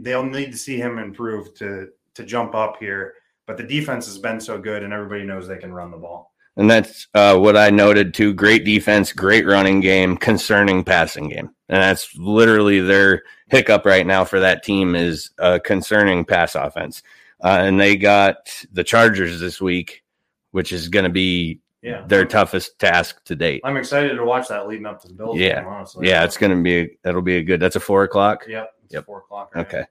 they'll 0.00 0.24
need 0.24 0.52
to 0.52 0.58
see 0.58 0.76
him 0.76 0.98
improve 0.98 1.54
to 1.54 1.88
to 2.14 2.24
jump 2.24 2.54
up 2.54 2.76
here 2.78 3.14
but 3.46 3.56
the 3.56 3.62
defense 3.62 4.06
has 4.06 4.18
been 4.18 4.40
so 4.40 4.58
good 4.58 4.82
and 4.82 4.92
everybody 4.92 5.24
knows 5.24 5.46
they 5.48 5.58
can 5.58 5.72
run 5.72 5.90
the 5.90 5.96
ball 5.96 6.32
And 6.56 6.70
that's 6.70 7.08
uh, 7.14 7.36
what 7.38 7.56
I 7.56 7.70
noted 7.70 8.12
too. 8.14 8.34
Great 8.34 8.64
defense, 8.64 9.12
great 9.12 9.46
running 9.46 9.80
game, 9.80 10.16
concerning 10.18 10.84
passing 10.84 11.28
game. 11.30 11.48
And 11.70 11.82
that's 11.82 12.14
literally 12.16 12.80
their 12.80 13.22
hiccup 13.48 13.86
right 13.86 14.06
now 14.06 14.24
for 14.24 14.38
that 14.40 14.62
team 14.62 14.94
is 14.94 15.30
a 15.38 15.58
concerning 15.58 16.24
pass 16.26 16.54
offense. 16.54 17.02
Uh, 17.42 17.58
and 17.62 17.80
they 17.80 17.96
got 17.96 18.36
the 18.70 18.84
Chargers 18.84 19.40
this 19.40 19.60
week, 19.62 20.04
which 20.50 20.72
is 20.72 20.88
going 20.88 21.04
to 21.04 21.10
be 21.10 21.60
Yeah. 21.80 22.04
their 22.06 22.26
toughest 22.26 22.78
task 22.78 23.24
to 23.24 23.34
date. 23.34 23.62
I'm 23.64 23.78
excited 23.78 24.14
to 24.14 24.24
watch 24.24 24.48
that 24.48 24.68
leading 24.68 24.84
up 24.86 25.00
to 25.02 25.08
the 25.08 25.14
Bills 25.14 25.38
Yeah. 25.38 25.60
game, 25.62 25.68
honestly. 25.68 26.06
Yeah, 26.06 26.22
it's 26.24 26.36
going 26.36 26.54
to 26.54 26.62
be, 26.62 26.98
that'll 27.02 27.22
be 27.22 27.38
a 27.38 27.42
good, 27.42 27.60
that's 27.60 27.76
a 27.76 27.80
four 27.80 28.04
o'clock. 28.04 28.44
Yep. 28.46 28.70
Yep. 28.92 29.06
four 29.06 29.18
o'clock. 29.18 29.54
right? 29.54 29.66
Okay. 29.66 29.84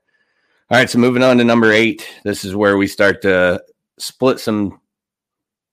All 0.69 0.77
right. 0.77 0.89
So 0.89 0.97
moving 0.99 1.23
on 1.23 1.37
to 1.37 1.43
number 1.43 1.71
eight. 1.71 2.07
This 2.23 2.43
is 2.45 2.55
where 2.55 2.77
we 2.77 2.87
start 2.87 3.21
to 3.23 3.61
split 3.99 4.39
some 4.39 4.79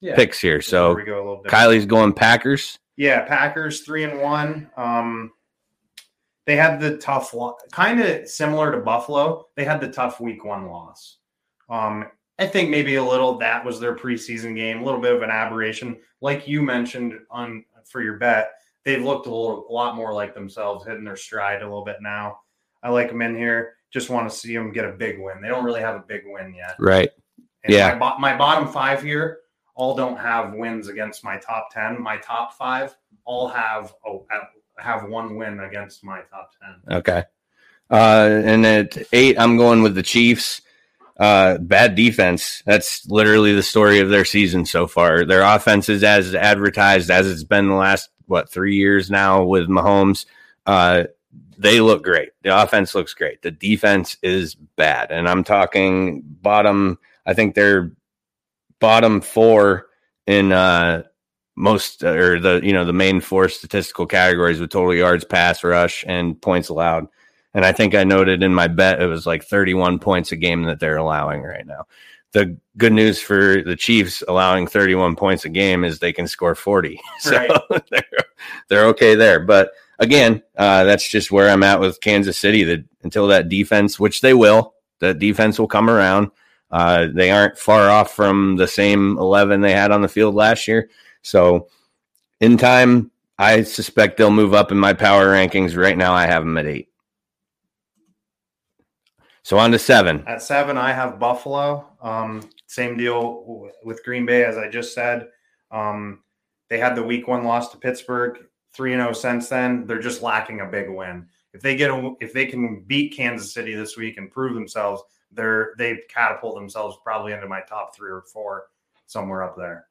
Yeah. 0.00 0.14
picks 0.16 0.40
here. 0.40 0.60
So 0.60 0.94
we 0.94 1.04
go 1.04 1.42
a. 1.44 1.48
Kylie's 1.48 1.86
going 1.86 2.12
Packers. 2.12 2.78
Yeah, 2.96 3.24
Packers 3.26 3.82
three 3.82 4.02
and 4.04 4.20
one. 4.20 4.70
Um, 4.76 5.32
they 6.46 6.56
had 6.56 6.80
the 6.80 6.96
tough, 6.98 7.32
lo- 7.34 7.56
kind 7.70 8.00
of 8.00 8.26
similar 8.28 8.72
to 8.72 8.78
Buffalo. 8.78 9.46
They 9.54 9.64
had 9.64 9.80
the 9.80 9.88
tough 9.88 10.18
week 10.20 10.44
one 10.44 10.66
loss. 10.66 11.18
Um, 11.68 12.06
I 12.38 12.46
think 12.46 12.70
maybe 12.70 12.94
a 12.94 13.04
little 13.04 13.36
that 13.38 13.64
was 13.64 13.78
their 13.80 13.94
preseason 13.94 14.54
game, 14.56 14.80
a 14.80 14.84
little 14.84 15.00
bit 15.00 15.14
of 15.14 15.22
an 15.22 15.30
aberration, 15.30 15.98
like 16.20 16.48
you 16.48 16.62
mentioned 16.62 17.14
on 17.30 17.64
for 17.84 18.00
your 18.02 18.16
bet. 18.16 18.52
They've 18.84 19.02
looked 19.02 19.26
a 19.26 19.30
little, 19.34 19.66
a 19.68 19.72
lot 19.72 19.94
more 19.96 20.14
like 20.14 20.34
themselves, 20.34 20.86
hitting 20.86 21.04
their 21.04 21.16
stride 21.16 21.60
a 21.62 21.66
little 21.66 21.84
bit 21.84 21.96
now. 22.00 22.38
I 22.82 22.90
like 22.90 23.08
them 23.08 23.22
in 23.22 23.36
here. 23.36 23.74
Just 23.90 24.10
want 24.10 24.30
to 24.30 24.36
see 24.36 24.54
them 24.54 24.72
get 24.72 24.84
a 24.84 24.92
big 24.92 25.18
win. 25.18 25.40
They 25.40 25.48
don't 25.48 25.64
really 25.64 25.80
have 25.80 25.96
a 25.96 26.04
big 26.06 26.22
win 26.26 26.54
yet. 26.54 26.76
Right. 26.78 27.10
And 27.64 27.72
Yeah. 27.72 27.94
My, 27.94 27.98
bo- 27.98 28.18
my 28.18 28.36
bottom 28.36 28.68
five 28.68 29.02
here 29.02 29.40
all 29.74 29.94
don't 29.94 30.18
have 30.18 30.54
wins 30.54 30.88
against 30.88 31.24
my 31.24 31.38
top 31.38 31.72
10. 31.72 32.02
My 32.02 32.18
top 32.18 32.52
five 32.54 32.96
all 33.24 33.48
have 33.48 33.94
oh, 34.06 34.26
have 34.78 35.08
one 35.08 35.36
win 35.36 35.60
against 35.60 36.04
my 36.04 36.20
top 36.30 36.50
10. 36.86 36.96
Okay. 36.98 37.24
Uh, 37.90 38.42
and 38.44 38.66
at 38.66 38.98
eight, 39.12 39.38
I'm 39.38 39.56
going 39.56 39.82
with 39.82 39.94
the 39.94 40.02
Chiefs. 40.02 40.60
Uh, 41.18 41.58
bad 41.58 41.96
defense. 41.96 42.62
That's 42.64 43.04
literally 43.08 43.52
the 43.52 43.62
story 43.62 43.98
of 43.98 44.08
their 44.08 44.24
season 44.24 44.64
so 44.66 44.86
far. 44.86 45.24
Their 45.24 45.42
offense 45.42 45.88
is 45.88 46.04
as 46.04 46.34
advertised 46.34 47.10
as 47.10 47.28
it's 47.28 47.42
been 47.42 47.68
the 47.68 47.74
last, 47.74 48.10
what, 48.26 48.50
three 48.50 48.76
years 48.76 49.10
now 49.10 49.42
with 49.42 49.68
Mahomes. 49.68 50.26
Uh, 50.64 51.04
they 51.58 51.80
look 51.80 52.04
great. 52.04 52.30
The 52.42 52.62
offense 52.62 52.94
looks 52.94 53.12
great. 53.12 53.42
The 53.42 53.50
defense 53.50 54.16
is 54.22 54.54
bad. 54.54 55.10
And 55.10 55.28
I'm 55.28 55.44
talking 55.44 56.22
bottom, 56.24 56.98
I 57.26 57.34
think 57.34 57.54
they're 57.54 57.92
bottom 58.80 59.20
four 59.20 59.88
in, 60.26 60.52
uh, 60.52 61.02
most 61.58 62.04
or 62.04 62.38
the 62.38 62.60
you 62.62 62.72
know 62.72 62.84
the 62.84 62.92
main 62.92 63.20
four 63.20 63.48
statistical 63.48 64.06
categories 64.06 64.60
with 64.60 64.70
total 64.70 64.94
yards 64.94 65.24
pass 65.24 65.64
rush 65.64 66.04
and 66.06 66.40
points 66.40 66.68
allowed 66.68 67.08
and 67.52 67.64
i 67.64 67.72
think 67.72 67.96
i 67.96 68.04
noted 68.04 68.44
in 68.44 68.54
my 68.54 68.68
bet 68.68 69.02
it 69.02 69.06
was 69.06 69.26
like 69.26 69.42
31 69.42 69.98
points 69.98 70.30
a 70.30 70.36
game 70.36 70.62
that 70.62 70.78
they're 70.78 70.96
allowing 70.96 71.42
right 71.42 71.66
now 71.66 71.84
the 72.32 72.56
good 72.76 72.92
news 72.92 73.20
for 73.20 73.62
the 73.62 73.76
chiefs 73.76 74.22
allowing 74.28 74.66
31 74.66 75.16
points 75.16 75.44
a 75.44 75.48
game 75.48 75.84
is 75.84 75.98
they 75.98 76.12
can 76.12 76.26
score 76.28 76.54
40 76.54 77.00
so 77.20 77.36
Right. 77.36 77.50
they're, 77.90 78.02
they're 78.68 78.86
okay 78.86 79.14
there 79.14 79.40
but 79.40 79.72
again 79.98 80.42
uh, 80.56 80.84
that's 80.84 81.08
just 81.08 81.30
where 81.32 81.48
i'm 81.50 81.62
at 81.62 81.80
with 81.80 82.00
kansas 82.00 82.38
city 82.38 82.64
that 82.64 82.84
until 83.02 83.26
that 83.28 83.48
defense 83.48 83.98
which 83.98 84.20
they 84.20 84.34
will 84.34 84.74
that 85.00 85.18
defense 85.18 85.58
will 85.58 85.68
come 85.68 85.88
around 85.90 86.30
uh, 86.70 87.06
they 87.14 87.30
aren't 87.30 87.58
far 87.58 87.88
off 87.88 88.12
from 88.14 88.56
the 88.56 88.66
same 88.68 89.16
11 89.18 89.60
they 89.62 89.72
had 89.72 89.90
on 89.90 90.02
the 90.02 90.08
field 90.08 90.34
last 90.34 90.68
year 90.68 90.90
so 91.22 91.68
in 92.40 92.56
time, 92.56 93.10
I 93.38 93.62
suspect 93.62 94.16
they'll 94.16 94.30
move 94.30 94.54
up 94.54 94.70
in 94.70 94.78
my 94.78 94.92
power 94.92 95.26
rankings. 95.26 95.76
Right 95.76 95.96
now, 95.96 96.12
I 96.14 96.26
have 96.26 96.42
them 96.44 96.56
at 96.58 96.66
eight. 96.66 96.88
So 99.42 99.58
on 99.58 99.72
to 99.72 99.78
seven. 99.78 100.24
At 100.26 100.42
seven, 100.42 100.76
I 100.76 100.92
have 100.92 101.18
Buffalo. 101.18 101.87
Um, 102.00 102.48
same 102.66 102.96
deal 102.96 103.70
with 103.82 104.04
Green 104.04 104.26
Bay, 104.26 104.44
as 104.44 104.56
I 104.56 104.68
just 104.68 104.94
said. 104.94 105.28
Um, 105.70 106.22
they 106.68 106.78
had 106.78 106.94
the 106.94 107.02
week 107.02 107.26
one 107.26 107.44
loss 107.44 107.70
to 107.70 107.78
Pittsburgh, 107.78 108.38
three 108.72 108.92
and 108.92 109.02
zero 109.02 109.12
since 109.12 109.48
then. 109.48 109.86
They're 109.86 110.00
just 110.00 110.22
lacking 110.22 110.60
a 110.60 110.66
big 110.66 110.88
win. 110.88 111.26
If 111.52 111.62
they 111.62 111.76
get 111.76 111.90
a, 111.90 112.14
if 112.20 112.32
they 112.32 112.46
can 112.46 112.84
beat 112.86 113.16
Kansas 113.16 113.52
City 113.52 113.74
this 113.74 113.96
week 113.96 114.18
and 114.18 114.30
prove 114.30 114.54
themselves, 114.54 115.02
they're 115.32 115.72
they 115.78 115.98
catapult 116.08 116.54
themselves 116.54 116.96
probably 117.02 117.32
into 117.32 117.48
my 117.48 117.60
top 117.62 117.94
three 117.96 118.10
or 118.10 118.22
four, 118.22 118.66
somewhere 119.06 119.42
up 119.42 119.56
there. 119.56 119.86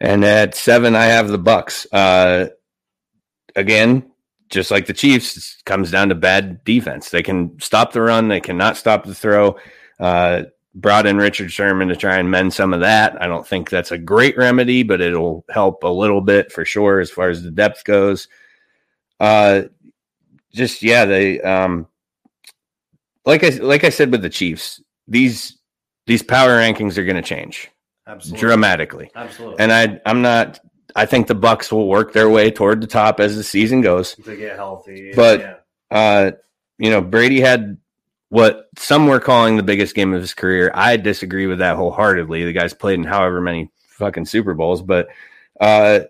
And 0.00 0.24
at 0.24 0.54
seven, 0.54 0.96
I 0.96 1.04
have 1.04 1.28
the 1.28 1.38
Bucks. 1.38 1.86
Uh, 1.92 2.48
again, 3.54 4.10
just 4.48 4.70
like 4.70 4.86
the 4.86 4.92
Chiefs, 4.92 5.62
comes 5.64 5.90
down 5.90 6.08
to 6.08 6.14
bad 6.14 6.64
defense. 6.64 7.10
They 7.10 7.22
can 7.22 7.58
stop 7.60 7.92
the 7.92 8.02
run, 8.02 8.28
they 8.28 8.40
cannot 8.40 8.76
stop 8.76 9.04
the 9.04 9.14
throw. 9.14 9.56
Uh, 10.00 10.44
brought 10.74 11.06
in 11.06 11.16
Richard 11.18 11.52
Sherman 11.52 11.88
to 11.88 11.96
try 11.96 12.16
and 12.18 12.30
mend 12.30 12.52
some 12.52 12.74
of 12.74 12.80
that. 12.80 13.20
I 13.22 13.26
don't 13.26 13.46
think 13.46 13.70
that's 13.70 13.92
a 13.92 13.98
great 13.98 14.36
remedy, 14.36 14.82
but 14.82 15.00
it'll 15.00 15.44
help 15.50 15.84
a 15.84 15.88
little 15.88 16.20
bit 16.20 16.50
for 16.52 16.64
sure 16.64 17.00
as 17.00 17.10
far 17.10 17.28
as 17.28 17.42
the 17.42 17.50
depth 17.50 17.84
goes. 17.84 18.28
Uh, 19.20 19.62
just 20.52 20.82
yeah, 20.82 21.04
they 21.04 21.40
um, 21.40 21.86
like 23.24 23.44
I 23.44 23.50
like 23.50 23.84
I 23.84 23.90
said 23.90 24.10
with 24.10 24.22
the 24.22 24.30
Chiefs, 24.30 24.82
these 25.08 25.58
these 26.06 26.22
power 26.22 26.58
rankings 26.58 26.98
are 26.98 27.04
going 27.04 27.16
to 27.16 27.22
change 27.22 27.70
Absolutely, 28.06 28.40
dramatically. 28.40 29.10
absolutely. 29.14 29.58
And 29.60 29.72
I 29.72 30.00
I'm 30.06 30.22
not 30.22 30.60
I 30.96 31.06
think 31.06 31.26
the 31.26 31.34
Bucks 31.34 31.72
will 31.72 31.88
work 31.88 32.12
their 32.12 32.28
way 32.28 32.50
toward 32.50 32.80
the 32.80 32.86
top 32.86 33.20
as 33.20 33.36
the 33.36 33.42
season 33.44 33.80
goes. 33.80 34.14
to 34.16 34.36
get 34.36 34.56
healthy, 34.56 35.12
But- 35.14 35.40
yeah. 35.40 35.54
Uh 35.90 36.30
you 36.78 36.90
know, 36.90 37.00
Brady 37.00 37.40
had 37.40 37.78
what 38.28 38.68
some 38.76 39.06
were 39.06 39.20
calling 39.20 39.56
the 39.56 39.62
biggest 39.62 39.94
game 39.94 40.12
of 40.14 40.20
his 40.20 40.34
career. 40.34 40.70
I 40.74 40.96
disagree 40.96 41.46
with 41.46 41.58
that 41.58 41.76
wholeheartedly. 41.76 42.44
The 42.44 42.52
guy's 42.52 42.74
played 42.74 42.98
in 42.98 43.04
however 43.04 43.40
many 43.40 43.70
fucking 43.90 44.26
Super 44.26 44.54
Bowls, 44.54 44.82
but 44.82 45.08
uh 45.60 46.00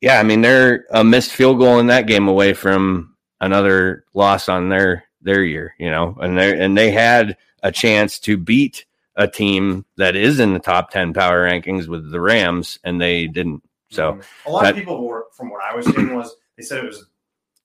yeah, 0.00 0.18
I 0.18 0.22
mean 0.22 0.40
they're 0.42 0.84
a 0.90 1.02
missed 1.04 1.32
field 1.32 1.58
goal 1.58 1.78
in 1.78 1.86
that 1.88 2.06
game 2.06 2.28
away 2.28 2.52
from 2.54 3.14
another 3.40 4.04
loss 4.14 4.48
on 4.48 4.68
their 4.68 5.04
their 5.22 5.42
year, 5.42 5.74
you 5.78 5.90
know. 5.90 6.16
And 6.20 6.38
they 6.38 6.58
and 6.58 6.76
they 6.76 6.90
had 6.90 7.36
a 7.62 7.72
chance 7.72 8.18
to 8.20 8.36
beat 8.36 8.84
a 9.16 9.28
team 9.28 9.84
that 9.96 10.16
is 10.16 10.40
in 10.40 10.52
the 10.52 10.58
top 10.58 10.90
10 10.90 11.14
power 11.14 11.48
rankings 11.48 11.86
with 11.86 12.10
the 12.10 12.20
Rams 12.20 12.78
and 12.84 13.00
they 13.00 13.26
didn't. 13.28 13.62
So, 13.90 14.10
Um, 14.10 14.20
a 14.46 14.50
lot 14.50 14.62
that- 14.64 14.70
of 14.72 14.76
people 14.76 15.06
were, 15.06 15.26
from 15.36 15.50
what 15.50 15.62
I 15.62 15.74
was 15.76 15.86
seeing, 15.86 16.14
was 16.14 16.34
they 16.56 16.64
said 16.64 16.78
it 16.78 16.86
was 16.86 17.06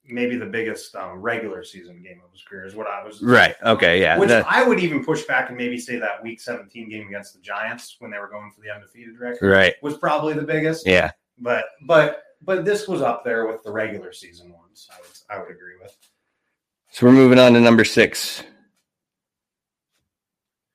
maybe 0.10 0.36
the 0.36 0.45
biggest 0.45 0.95
um, 0.95 1.22
regular 1.22 1.63
season 1.63 2.02
game 2.02 2.22
of 2.24 2.32
his 2.32 2.43
career. 2.43 2.65
Is 2.65 2.76
what 2.76 2.88
I 2.88 3.04
was 3.04 3.22
right. 3.22 3.56
Okay. 3.63 4.02
Yeah. 4.02 4.17
Which 4.17 4.30
that- 4.30 4.45
I 4.48 4.67
would 4.67 4.80
even 4.80 5.04
push 5.04 5.24
back 5.24 5.50
and 5.50 5.58
maybe 5.58 5.78
say 5.78 5.98
that 5.98 6.22
Week 6.24 6.39
17 6.39 6.89
game 6.89 7.08
against 7.08 7.34
the 7.34 7.39
Giants 7.39 7.95
when 8.00 8.12
they 8.12 8.19
were 8.19 8.30
going 8.30 8.52
for 8.52 8.62
the 8.62 8.69
undefeated 8.74 9.19
record 9.19 9.50
right. 9.50 9.76
was 9.82 9.98
probably 9.98 10.34
the 10.34 10.41
biggest. 10.41 10.86
Yeah. 10.88 11.12
But 11.38 11.65
but 11.88 12.24
but 12.41 12.65
this 12.65 12.88
was 12.88 13.02
up 13.02 13.24
there 13.24 13.48
with 13.48 13.63
the 13.63 13.72
regular 13.72 14.12
season 14.12 14.52
ones. 14.52 14.88
I 14.91 15.00
would 15.02 15.12
I 15.30 15.43
would 15.43 15.56
agree 15.56 15.76
with. 15.82 15.95
So 16.91 17.06
we're 17.06 17.13
moving 17.13 17.39
on 17.39 17.54
to 17.54 17.60
number 17.60 17.86
six. 17.86 18.43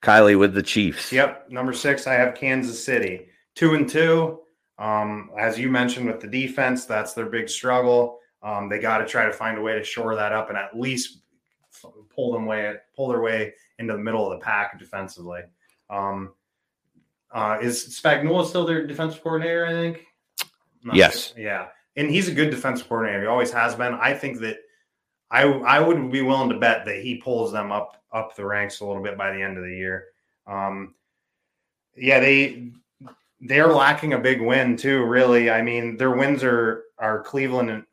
Kylie 0.02 0.38
with 0.38 0.54
the 0.54 0.62
Chiefs. 0.62 1.10
Yep, 1.10 1.50
number 1.50 1.72
six, 1.72 2.06
I 2.06 2.12
have 2.12 2.34
Kansas 2.34 2.84
City, 2.84 3.28
two 3.54 3.74
and 3.74 3.88
two. 3.88 4.40
Um, 4.78 5.30
as 5.38 5.58
you 5.58 5.70
mentioned 5.70 6.06
with 6.06 6.20
the 6.20 6.26
defense, 6.26 6.84
that's 6.84 7.14
their 7.14 7.26
big 7.26 7.48
struggle. 7.48 8.18
Um, 8.44 8.68
they 8.68 8.78
got 8.78 8.98
to 8.98 9.06
try 9.06 9.24
to 9.24 9.32
find 9.32 9.56
a 9.56 9.62
way 9.62 9.72
to 9.72 9.82
shore 9.82 10.14
that 10.14 10.32
up 10.32 10.50
and 10.50 10.58
at 10.58 10.78
least 10.78 11.22
pull 12.14 12.32
them 12.32 12.46
way 12.46 12.74
pull 12.94 13.08
their 13.08 13.20
way 13.20 13.52
into 13.78 13.94
the 13.94 13.98
middle 13.98 14.30
of 14.30 14.38
the 14.38 14.44
pack 14.44 14.78
defensively. 14.78 15.40
Um, 15.90 16.34
uh, 17.32 17.58
is 17.60 17.98
Spagnuolo 18.00 18.46
still 18.46 18.66
their 18.66 18.86
defensive 18.86 19.22
coordinator? 19.22 19.66
I 19.66 19.72
think. 19.72 20.06
Yes. 20.92 21.32
sure. 21.34 21.42
Yeah, 21.42 21.68
and 21.96 22.10
he's 22.10 22.28
a 22.28 22.34
good 22.34 22.50
defensive 22.50 22.88
coordinator. 22.88 23.22
He 23.22 23.26
always 23.26 23.50
has 23.50 23.74
been. 23.74 23.94
I 23.94 24.12
think 24.12 24.40
that 24.40 24.58
I 25.30 25.44
I 25.44 25.80
would 25.80 26.12
be 26.12 26.22
willing 26.22 26.50
to 26.50 26.58
bet 26.58 26.84
that 26.84 27.02
he 27.02 27.16
pulls 27.16 27.50
them 27.50 27.72
up 27.72 28.02
up 28.12 28.36
the 28.36 28.44
ranks 28.44 28.80
a 28.80 28.86
little 28.86 29.02
bit 29.02 29.16
by 29.16 29.32
the 29.32 29.42
end 29.42 29.56
of 29.56 29.64
the 29.64 29.74
year. 29.74 30.04
Um, 30.46 30.94
yeah, 31.96 32.20
they 32.20 32.72
they're 33.40 33.72
lacking 33.72 34.12
a 34.12 34.18
big 34.18 34.40
win 34.40 34.76
too. 34.76 35.04
Really, 35.04 35.50
I 35.50 35.62
mean, 35.62 35.96
their 35.96 36.10
wins 36.10 36.44
are 36.44 36.84
are 36.98 37.22
Cleveland 37.22 37.70
and 37.70 37.84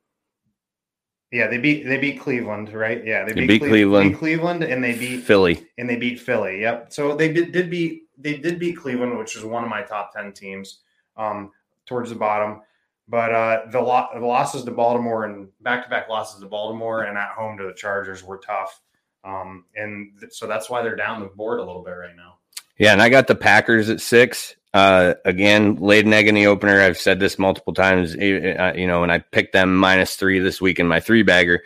yeah, 1.31 1.47
they 1.47 1.57
beat 1.57 1.85
they 1.85 1.97
beat 1.97 2.19
Cleveland, 2.19 2.73
right? 2.73 3.03
Yeah, 3.05 3.25
They 3.25 3.33
beat 3.45 3.61
Cleveland. 3.61 4.11
beat 4.11 4.17
Cleveland, 4.19 4.63
and 4.63 4.83
they 4.83 4.97
beat 4.97 5.23
Philly. 5.23 5.65
and 5.77 5.89
they 5.89 5.95
beat 5.95 6.19
Philly. 6.19 6.61
Yep. 6.61 6.91
So 6.93 7.15
they 7.15 7.31
did, 7.31 7.51
did 7.51 7.69
beat 7.69 8.03
they 8.17 8.37
did 8.37 8.59
beat 8.59 8.77
Cleveland, 8.77 9.17
which 9.17 9.35
is 9.35 9.43
one 9.43 9.63
of 9.63 9.69
my 9.69 9.81
top 9.81 10.13
ten 10.13 10.31
teams, 10.33 10.81
um, 11.17 11.51
towards 11.85 12.09
the 12.09 12.15
bottom. 12.15 12.61
But 13.07 13.33
uh, 13.33 13.61
the, 13.71 13.81
lo- 13.81 14.07
the 14.13 14.19
losses 14.25 14.63
to 14.63 14.71
Baltimore 14.71 15.25
and 15.25 15.49
back 15.61 15.83
to 15.83 15.89
back 15.89 16.07
losses 16.07 16.39
to 16.41 16.47
Baltimore 16.47 17.03
and 17.03 17.17
at 17.17 17.29
home 17.31 17.57
to 17.57 17.65
the 17.65 17.73
Chargers 17.73 18.23
were 18.23 18.37
tough, 18.37 18.79
um, 19.25 19.65
and 19.75 20.11
th- 20.19 20.31
so 20.33 20.47
that's 20.47 20.69
why 20.69 20.81
they're 20.81 20.95
down 20.95 21.19
the 21.19 21.25
board 21.27 21.59
a 21.59 21.63
little 21.63 21.83
bit 21.83 21.91
right 21.91 22.15
now. 22.15 22.35
Yeah, 22.77 22.93
and 22.93 23.01
I 23.01 23.09
got 23.09 23.27
the 23.27 23.35
Packers 23.35 23.89
at 23.89 23.99
six. 24.01 24.55
Uh, 24.73 25.15
again, 25.25 25.75
laid 25.75 26.05
an 26.05 26.13
egg 26.13 26.27
in 26.27 26.35
the 26.35 26.47
opener. 26.47 26.81
I've 26.81 26.97
said 26.97 27.19
this 27.19 27.37
multiple 27.37 27.73
times. 27.73 28.15
Uh, 28.15 28.73
you 28.75 28.87
know, 28.87 29.01
when 29.01 29.11
I 29.11 29.19
picked 29.19 29.53
them 29.53 29.75
minus 29.75 30.15
three 30.15 30.39
this 30.39 30.61
week 30.61 30.79
in 30.79 30.87
my 30.87 30.99
three 30.99 31.23
bagger, 31.23 31.61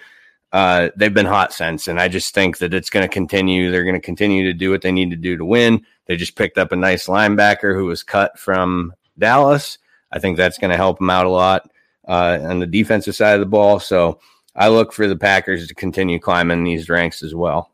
uh, 0.51 0.89
they've 0.95 1.13
been 1.13 1.25
hot 1.25 1.53
since, 1.53 1.87
and 1.87 1.99
I 1.99 2.07
just 2.07 2.33
think 2.33 2.59
that 2.59 2.73
it's 2.73 2.89
going 2.89 3.07
to 3.07 3.13
continue. 3.13 3.69
They're 3.69 3.83
going 3.83 3.95
to 3.95 4.01
continue 4.01 4.45
to 4.45 4.53
do 4.53 4.71
what 4.71 4.81
they 4.81 4.91
need 4.91 5.11
to 5.11 5.17
do 5.17 5.37
to 5.37 5.45
win. 5.45 5.85
They 6.05 6.15
just 6.15 6.35
picked 6.35 6.57
up 6.57 6.71
a 6.71 6.77
nice 6.77 7.07
linebacker 7.07 7.75
who 7.75 7.85
was 7.85 8.03
cut 8.03 8.39
from 8.39 8.93
Dallas. 9.19 9.77
I 10.11 10.19
think 10.19 10.37
that's 10.37 10.57
going 10.57 10.71
to 10.71 10.77
help 10.77 10.99
them 10.99 11.09
out 11.09 11.25
a 11.25 11.29
lot 11.29 11.69
uh, 12.07 12.39
on 12.41 12.59
the 12.59 12.67
defensive 12.67 13.15
side 13.15 13.33
of 13.33 13.39
the 13.39 13.45
ball. 13.45 13.79
So 13.79 14.19
I 14.55 14.69
look 14.69 14.93
for 14.93 15.07
the 15.07 15.17
Packers 15.17 15.67
to 15.67 15.75
continue 15.75 16.19
climbing 16.19 16.63
these 16.63 16.89
ranks 16.89 17.21
as 17.21 17.35
well. 17.35 17.71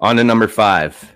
On 0.00 0.16
to 0.16 0.24
number 0.24 0.48
five. 0.48 1.15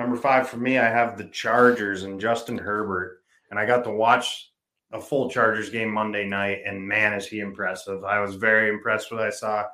Number 0.00 0.16
five 0.16 0.48
for 0.48 0.56
me, 0.56 0.78
I 0.78 0.88
have 0.88 1.18
the 1.18 1.26
Chargers 1.26 2.04
and 2.04 2.18
Justin 2.18 2.56
Herbert, 2.56 3.20
and 3.50 3.58
I 3.60 3.66
got 3.66 3.84
to 3.84 3.90
watch 3.90 4.50
a 4.92 5.00
full 5.00 5.28
Chargers 5.28 5.68
game 5.68 5.92
Monday 5.92 6.24
night, 6.24 6.62
and 6.64 6.88
man, 6.88 7.12
is 7.12 7.26
he 7.26 7.40
impressive! 7.40 8.02
I 8.02 8.18
was 8.20 8.34
very 8.34 8.70
impressed 8.70 9.10
with 9.10 9.20
what 9.20 9.26
I 9.26 9.30
saw. 9.30 9.66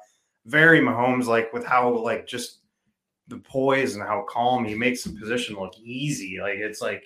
Very 0.45 0.81
Mahomes 0.81 1.27
like 1.27 1.53
with 1.53 1.65
how 1.65 1.97
like 1.99 2.27
just 2.27 2.59
the 3.29 3.37
poise 3.37 3.95
and 3.95 4.03
how 4.03 4.27
calm 4.29 4.65
he 4.65 4.75
makes 4.75 5.05
the 5.05 5.17
position 5.17 5.55
look 5.55 5.79
easy. 5.79 6.39
Like 6.43 6.57
it's 6.57 6.83
like, 6.83 7.05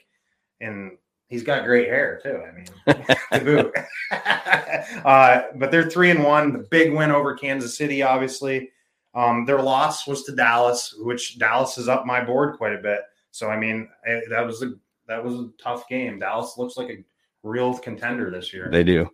and 0.63 0.97
he's 1.29 1.43
got 1.43 1.67
great 1.67 1.89
hair 1.89 2.21
too. 2.23 2.43
I 2.43 2.53
mean, 2.57 3.07
to 3.35 3.45
boot. 3.45 3.75
uh, 5.05 5.43
but 5.57 5.71
they're 5.71 5.91
three 5.91 6.11
and 6.11 6.25
one. 6.25 6.55
The 6.55 6.67
big 6.71 6.95
win 6.95 7.11
over 7.11 7.35
Kansas 7.35 7.77
City, 7.77 8.03
obviously. 8.03 8.71
Um, 9.15 9.45
their 9.45 9.61
loss 9.61 10.07
was 10.07 10.25
to 10.25 10.35
Dallas, 10.35 10.95
which 11.01 11.39
Dallas 11.39 11.77
is 11.77 11.87
up 11.87 12.07
my 12.07 12.25
board 12.25 12.57
quite 12.57 12.73
a 12.73 12.79
bit. 12.79 13.01
So 13.31 13.49
I 13.49 13.59
mean, 13.59 13.89
I, 14.07 14.21
that 14.31 14.47
was 14.47 14.63
a 14.63 14.73
that 15.07 15.25
was 15.25 15.35
a 15.35 15.51
tough 15.63 15.89
game. 15.89 16.19
Dallas 16.19 16.55
looks 16.57 16.77
like 16.77 16.91
a 16.91 17.05
real 17.43 17.77
contender 17.79 18.31
this 18.31 18.53
year. 18.53 18.69
They 18.71 18.85
do, 18.85 19.11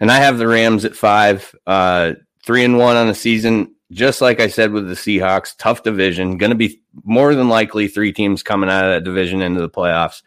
and 0.00 0.10
I 0.10 0.18
have 0.18 0.38
the 0.38 0.48
Rams 0.48 0.84
at 0.84 0.96
five, 0.96 1.54
uh, 1.66 2.14
three 2.44 2.64
and 2.64 2.78
one 2.78 2.96
on 2.96 3.06
the 3.06 3.14
season. 3.14 3.74
Just 3.90 4.22
like 4.22 4.40
I 4.40 4.48
said 4.48 4.72
with 4.72 4.88
the 4.88 4.94
Seahawks, 4.94 5.54
tough 5.58 5.82
division. 5.82 6.38
Going 6.38 6.50
to 6.50 6.56
be 6.56 6.80
more 7.04 7.34
than 7.34 7.50
likely 7.50 7.88
three 7.88 8.12
teams 8.12 8.42
coming 8.42 8.70
out 8.70 8.86
of 8.86 8.90
that 8.92 9.04
division 9.04 9.42
into 9.42 9.60
the 9.60 9.68
playoffs. 9.68 10.22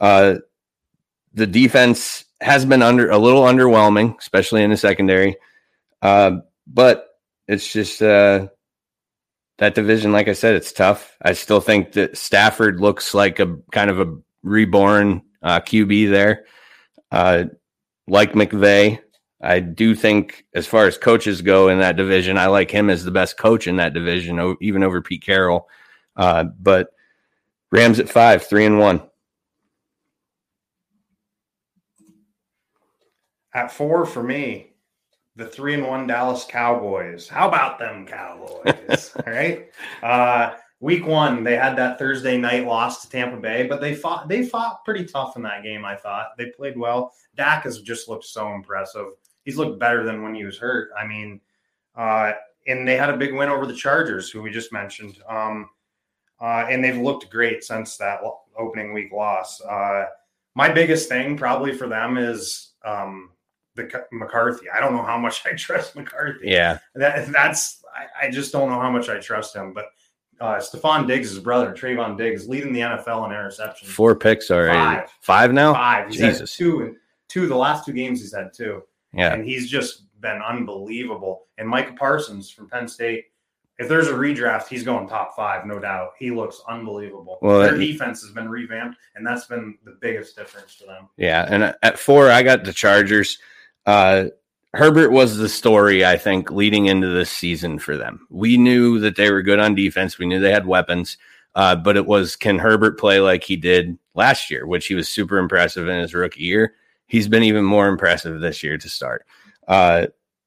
Uh, 0.00 0.36
the 1.34 1.46
defense 1.46 2.24
has 2.40 2.64
been 2.64 2.82
under 2.82 3.10
a 3.10 3.18
little 3.18 3.42
underwhelming, 3.42 4.18
especially 4.18 4.62
in 4.62 4.70
the 4.70 4.76
secondary. 4.76 5.36
Uh, 6.02 6.38
but 6.66 7.18
it's 7.46 7.72
just 7.72 8.02
uh, 8.02 8.48
that 9.60 9.74
division, 9.74 10.10
like 10.10 10.26
I 10.26 10.32
said, 10.32 10.54
it's 10.54 10.72
tough. 10.72 11.18
I 11.20 11.34
still 11.34 11.60
think 11.60 11.92
that 11.92 12.16
Stafford 12.16 12.80
looks 12.80 13.12
like 13.12 13.38
a 13.40 13.58
kind 13.72 13.90
of 13.90 14.00
a 14.00 14.16
reborn 14.42 15.20
uh, 15.42 15.60
QB 15.60 16.08
there. 16.08 16.46
Uh, 17.12 17.44
like 18.08 18.32
McVay, 18.32 19.00
I 19.42 19.60
do 19.60 19.94
think, 19.94 20.46
as 20.54 20.66
far 20.66 20.86
as 20.86 20.96
coaches 20.96 21.42
go 21.42 21.68
in 21.68 21.78
that 21.80 21.96
division, 21.96 22.38
I 22.38 22.46
like 22.46 22.70
him 22.70 22.88
as 22.88 23.04
the 23.04 23.10
best 23.10 23.36
coach 23.36 23.66
in 23.66 23.76
that 23.76 23.92
division, 23.92 24.56
even 24.62 24.82
over 24.82 25.02
Pete 25.02 25.22
Carroll. 25.22 25.68
Uh, 26.16 26.44
but 26.44 26.94
Rams 27.70 28.00
at 28.00 28.08
five, 28.08 28.42
three 28.42 28.64
and 28.64 28.78
one. 28.78 29.02
At 33.52 33.72
four 33.72 34.06
for 34.06 34.22
me, 34.22 34.69
the 35.36 35.46
three 35.46 35.74
and 35.74 35.86
one 35.86 36.06
Dallas 36.06 36.44
Cowboys. 36.48 37.28
How 37.28 37.48
about 37.48 37.78
them 37.78 38.06
Cowboys? 38.06 39.14
All 39.26 39.32
right. 39.32 39.70
Uh, 40.02 40.54
week 40.80 41.06
one, 41.06 41.44
they 41.44 41.56
had 41.56 41.76
that 41.76 41.98
Thursday 41.98 42.36
night 42.36 42.66
loss 42.66 43.02
to 43.02 43.10
Tampa 43.10 43.36
Bay, 43.36 43.66
but 43.66 43.80
they 43.80 43.94
fought 43.94 44.28
they 44.28 44.44
fought 44.44 44.84
pretty 44.84 45.04
tough 45.04 45.36
in 45.36 45.42
that 45.42 45.62
game, 45.62 45.84
I 45.84 45.96
thought. 45.96 46.36
They 46.36 46.46
played 46.46 46.76
well. 46.78 47.12
Dak 47.36 47.64
has 47.64 47.80
just 47.80 48.08
looked 48.08 48.24
so 48.24 48.52
impressive. 48.52 49.06
He's 49.44 49.56
looked 49.56 49.78
better 49.78 50.04
than 50.04 50.22
when 50.22 50.34
he 50.34 50.44
was 50.44 50.58
hurt. 50.58 50.90
I 51.00 51.06
mean, 51.06 51.40
uh, 51.96 52.32
and 52.66 52.86
they 52.86 52.96
had 52.96 53.10
a 53.10 53.16
big 53.16 53.34
win 53.34 53.48
over 53.48 53.66
the 53.66 53.74
Chargers, 53.74 54.30
who 54.30 54.42
we 54.42 54.50
just 54.50 54.72
mentioned. 54.72 55.18
Um, 55.28 55.70
uh, 56.40 56.66
and 56.68 56.82
they've 56.82 56.96
looked 56.96 57.30
great 57.30 57.62
since 57.62 57.96
that 57.98 58.20
opening 58.58 58.92
week 58.92 59.12
loss. 59.12 59.60
Uh, 59.60 60.06
my 60.54 60.70
biggest 60.70 61.08
thing 61.08 61.36
probably 61.36 61.72
for 61.72 61.86
them 61.86 62.16
is 62.16 62.72
um, 62.84 63.30
the 63.88 64.04
McCarthy. 64.12 64.66
I 64.70 64.80
don't 64.80 64.94
know 64.94 65.02
how 65.02 65.18
much 65.18 65.42
I 65.46 65.52
trust 65.54 65.96
McCarthy. 65.96 66.48
Yeah, 66.48 66.78
that, 66.94 67.30
that's 67.32 67.82
I, 67.94 68.26
I, 68.26 68.30
just 68.30 68.52
don't 68.52 68.70
know 68.70 68.80
how 68.80 68.90
much 68.90 69.08
I 69.08 69.18
trust 69.18 69.54
him. 69.54 69.72
But 69.72 69.86
uh, 70.40 70.56
Stefon 70.56 71.06
Diggs' 71.06 71.38
brother, 71.38 71.72
Trevon 71.72 72.16
Diggs, 72.16 72.48
leading 72.48 72.72
the 72.72 72.80
NFL 72.80 73.26
in 73.26 73.32
interceptions. 73.32 73.86
Four 73.86 74.16
picks 74.16 74.50
already. 74.50 74.78
Five, 74.78 75.10
Five 75.20 75.52
now. 75.52 75.74
Five. 75.74 76.08
He's 76.08 76.18
Jesus. 76.18 76.56
two 76.56 76.82
and 76.82 76.96
two. 77.28 77.46
The 77.46 77.56
last 77.56 77.84
two 77.84 77.92
games 77.92 78.20
he's 78.20 78.34
had 78.34 78.52
two. 78.52 78.82
Yeah, 79.12 79.32
and 79.32 79.44
he's 79.44 79.68
just 79.68 80.04
been 80.20 80.40
unbelievable. 80.42 81.46
And 81.58 81.68
Micah 81.68 81.94
Parsons 81.94 82.50
from 82.50 82.68
Penn 82.68 82.88
State. 82.88 83.26
If 83.78 83.88
there's 83.88 84.08
a 84.08 84.12
redraft, 84.12 84.68
he's 84.68 84.82
going 84.82 85.08
top 85.08 85.34
five, 85.34 85.64
no 85.64 85.78
doubt. 85.78 86.10
He 86.18 86.30
looks 86.30 86.60
unbelievable. 86.68 87.38
Well, 87.40 87.60
their 87.60 87.78
defense 87.78 88.20
has 88.20 88.30
been 88.30 88.46
revamped, 88.46 88.98
and 89.14 89.26
that's 89.26 89.46
been 89.46 89.78
the 89.86 89.96
biggest 90.02 90.36
difference 90.36 90.74
for 90.74 90.84
them. 90.84 91.08
Yeah, 91.16 91.46
and 91.48 91.74
at 91.82 91.98
four, 91.98 92.30
I 92.30 92.42
got 92.42 92.64
the 92.64 92.74
Chargers. 92.74 93.38
Uh, 93.86 94.26
Herbert 94.74 95.10
was 95.10 95.36
the 95.36 95.48
story, 95.48 96.04
I 96.04 96.16
think, 96.16 96.50
leading 96.50 96.86
into 96.86 97.08
this 97.08 97.30
season 97.30 97.78
for 97.78 97.96
them. 97.96 98.26
We 98.30 98.56
knew 98.56 99.00
that 99.00 99.16
they 99.16 99.30
were 99.30 99.42
good 99.42 99.58
on 99.58 99.74
defense. 99.74 100.18
We 100.18 100.26
knew 100.26 100.38
they 100.38 100.52
had 100.52 100.66
weapons, 100.66 101.18
uh, 101.56 101.76
but 101.76 101.96
it 101.96 102.06
was 102.06 102.36
can 102.36 102.58
Herbert 102.58 102.98
play 102.98 103.18
like 103.18 103.42
he 103.42 103.56
did 103.56 103.98
last 104.14 104.50
year, 104.50 104.66
which 104.66 104.86
he 104.86 104.94
was 104.94 105.08
super 105.08 105.38
impressive 105.38 105.88
in 105.88 105.98
his 106.00 106.14
rookie 106.14 106.44
year. 106.44 106.74
He's 107.06 107.26
been 107.26 107.42
even 107.42 107.64
more 107.64 107.88
impressive 107.88 108.40
this 108.40 108.62
year 108.62 108.78
to 108.78 108.88
start. 108.88 109.26
Uh, 109.66 110.06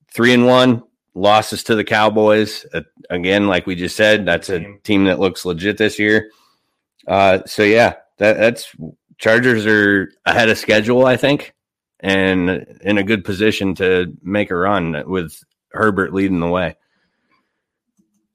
three 0.10 0.34
and 0.34 0.46
one 0.46 0.84
losses 1.16 1.62
to 1.66 1.76
the 1.76 1.84
Cowboys. 1.84 2.66
Uh, 2.74 2.82
again, 3.10 3.48
like 3.48 3.68
we 3.68 3.76
just 3.76 3.98
said, 3.98 4.26
that's 4.26 4.50
a 4.50 4.78
team 4.84 5.04
that 5.06 5.20
looks 5.20 5.44
legit 5.44 5.78
this 5.78 6.00
year. 6.00 6.32
Uh, 7.08 7.40
so 7.46 7.64
yeah, 7.64 7.96
that, 8.20 8.38
that's 8.38 8.74
Chargers 9.18 9.66
are 9.66 10.14
ahead 10.26 10.48
of 10.48 10.58
schedule, 10.58 11.06
I 11.06 11.18
think 11.18 11.54
and 12.04 12.50
in 12.82 12.98
a 12.98 13.04
good 13.04 13.24
position 13.24 13.74
to 13.76 14.14
make 14.22 14.52
a 14.52 14.56
run 14.56 15.04
with 15.08 15.42
Herbert 15.72 16.14
leading 16.14 16.42
the 16.42 16.50
way. 16.50 16.76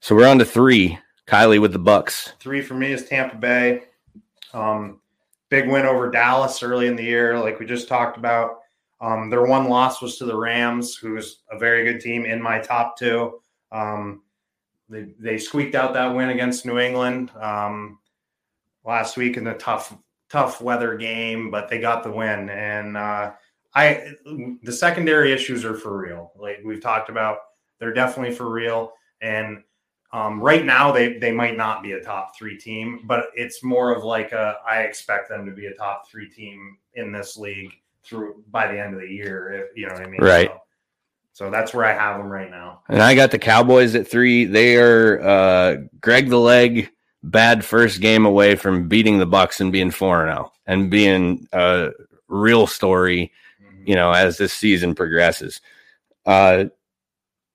So 0.01 0.15
we're 0.15 0.27
on 0.27 0.39
to 0.39 0.45
three. 0.45 0.99
Kylie 1.27 1.61
with 1.61 1.73
the 1.73 1.79
Bucks. 1.79 2.33
Three 2.39 2.61
for 2.61 2.73
me 2.73 2.91
is 2.91 3.07
Tampa 3.07 3.35
Bay. 3.35 3.83
Um, 4.51 4.99
big 5.49 5.69
win 5.69 5.85
over 5.85 6.09
Dallas 6.09 6.63
early 6.63 6.87
in 6.87 6.95
the 6.95 7.03
year, 7.03 7.37
like 7.37 7.59
we 7.59 7.67
just 7.67 7.87
talked 7.87 8.17
about. 8.17 8.57
Um, 8.99 9.29
their 9.29 9.45
one 9.45 9.69
loss 9.69 10.01
was 10.01 10.17
to 10.17 10.25
the 10.25 10.35
Rams, 10.35 10.95
who's 10.95 11.41
a 11.51 11.59
very 11.59 11.83
good 11.83 12.01
team 12.01 12.25
in 12.25 12.41
my 12.41 12.59
top 12.59 12.97
two. 12.97 13.39
Um, 13.71 14.23
they, 14.89 15.13
they 15.19 15.37
squeaked 15.37 15.75
out 15.75 15.93
that 15.93 16.15
win 16.15 16.29
against 16.29 16.65
New 16.65 16.79
England 16.79 17.31
um, 17.39 17.99
last 18.83 19.15
week 19.15 19.37
in 19.37 19.45
a 19.45 19.57
tough 19.57 19.95
tough 20.29 20.61
weather 20.61 20.97
game, 20.97 21.51
but 21.51 21.69
they 21.69 21.79
got 21.79 22.03
the 22.03 22.11
win. 22.11 22.49
And 22.49 22.97
uh, 22.97 23.31
I 23.79 24.13
the 24.63 24.71
secondary 24.71 25.31
issues 25.31 25.63
are 25.65 25.75
for 25.75 25.97
real. 25.97 26.31
Like 26.35 26.59
we've 26.63 26.81
talked 26.81 27.09
about, 27.09 27.37
they're 27.79 27.93
definitely 27.93 28.35
for 28.35 28.49
real. 28.49 28.93
And 29.21 29.63
um, 30.11 30.41
right 30.41 30.65
now, 30.65 30.91
they 30.91 31.17
they 31.17 31.31
might 31.31 31.55
not 31.55 31.83
be 31.83 31.93
a 31.93 32.01
top 32.01 32.37
three 32.37 32.57
team, 32.57 33.01
but 33.05 33.27
it's 33.35 33.63
more 33.63 33.93
of 33.93 34.03
like 34.03 34.31
a 34.31 34.55
I 34.67 34.81
expect 34.81 35.29
them 35.29 35.45
to 35.45 35.51
be 35.51 35.67
a 35.67 35.73
top 35.73 36.09
three 36.09 36.29
team 36.29 36.77
in 36.95 37.11
this 37.11 37.37
league 37.37 37.71
through 38.03 38.43
by 38.51 38.71
the 38.71 38.79
end 38.79 38.93
of 38.93 39.01
the 39.01 39.07
year. 39.07 39.51
If 39.51 39.77
you 39.77 39.87
know 39.87 39.93
what 39.93 40.03
I 40.03 40.09
mean, 40.09 40.21
right? 40.21 40.49
So, 40.49 41.45
so 41.45 41.51
that's 41.51 41.73
where 41.73 41.85
I 41.85 41.93
have 41.93 42.17
them 42.17 42.27
right 42.27 42.49
now. 42.49 42.81
And 42.89 43.01
I 43.01 43.15
got 43.15 43.31
the 43.31 43.39
Cowboys 43.39 43.95
at 43.95 44.07
three. 44.07 44.45
They 44.45 44.77
are 44.77 45.21
uh, 45.21 45.77
Greg 46.01 46.29
the 46.29 46.39
Leg 46.39 46.89
bad 47.21 47.63
first 47.63 48.01
game 48.01 48.25
away 48.25 48.55
from 48.55 48.87
beating 48.87 49.19
the 49.19 49.25
Bucks 49.25 49.61
and 49.61 49.71
being 49.71 49.91
four 49.91 50.25
and 50.25 50.33
zero 50.33 50.45
oh 50.47 50.53
and 50.65 50.89
being 50.89 51.47
a 51.53 51.89
real 52.27 52.65
story 52.65 53.31
you 53.89 53.95
know, 53.95 54.11
as 54.11 54.37
this 54.37 54.53
season 54.53 54.93
progresses. 54.93 55.61
Uh, 56.23 56.65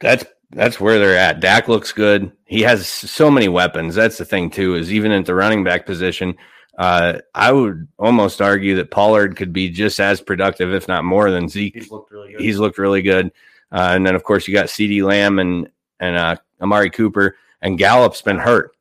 that's 0.01 0.25
that's 0.51 0.81
where 0.81 0.99
they're 0.99 1.17
at. 1.17 1.39
Dak 1.39 1.69
looks 1.69 1.93
good. 1.93 2.33
He 2.45 2.63
has 2.63 2.89
so 2.89 3.31
many 3.31 3.47
weapons. 3.47 3.95
That's 3.95 4.19
the 4.19 4.25
thing 4.25 4.51
too. 4.51 4.75
Is 4.75 4.93
even 4.93 5.13
at 5.13 5.27
the 5.27 5.35
running 5.37 5.63
back 5.63 5.87
position, 5.87 6.35
uh, 6.77 7.21
I 7.37 7.53
would 7.53 7.87
almost 8.01 8.43
argue 8.43 8.75
that 8.77 8.91
Pollard 8.91 9.37
could 9.37 9.53
be 9.53 9.71
just 9.71 10.01
as 10.01 10.21
productive, 10.21 10.75
if 10.75 10.89
not 10.89 11.05
more, 11.05 11.31
than 11.31 11.49
Zeke. 11.49 11.77
He's 11.77 11.93
looked 11.93 12.11
really 12.11 12.33
good. 12.33 12.41
He's 12.41 12.59
looked 12.59 12.79
really 12.79 13.03
good. 13.03 13.31
Uh, 13.71 13.93
and 13.95 14.05
then 14.05 14.17
of 14.17 14.25
course 14.25 14.49
you 14.49 14.55
got 14.55 14.67
CeeDee 14.67 15.05
Lamb 15.05 15.39
and 15.39 15.71
and 16.01 16.17
uh, 16.17 16.35
Amari 16.61 16.91
Cooper 16.91 17.37
and 17.63 17.79
Gallup's 17.79 18.23
been 18.23 18.39
hurt. 18.39 18.73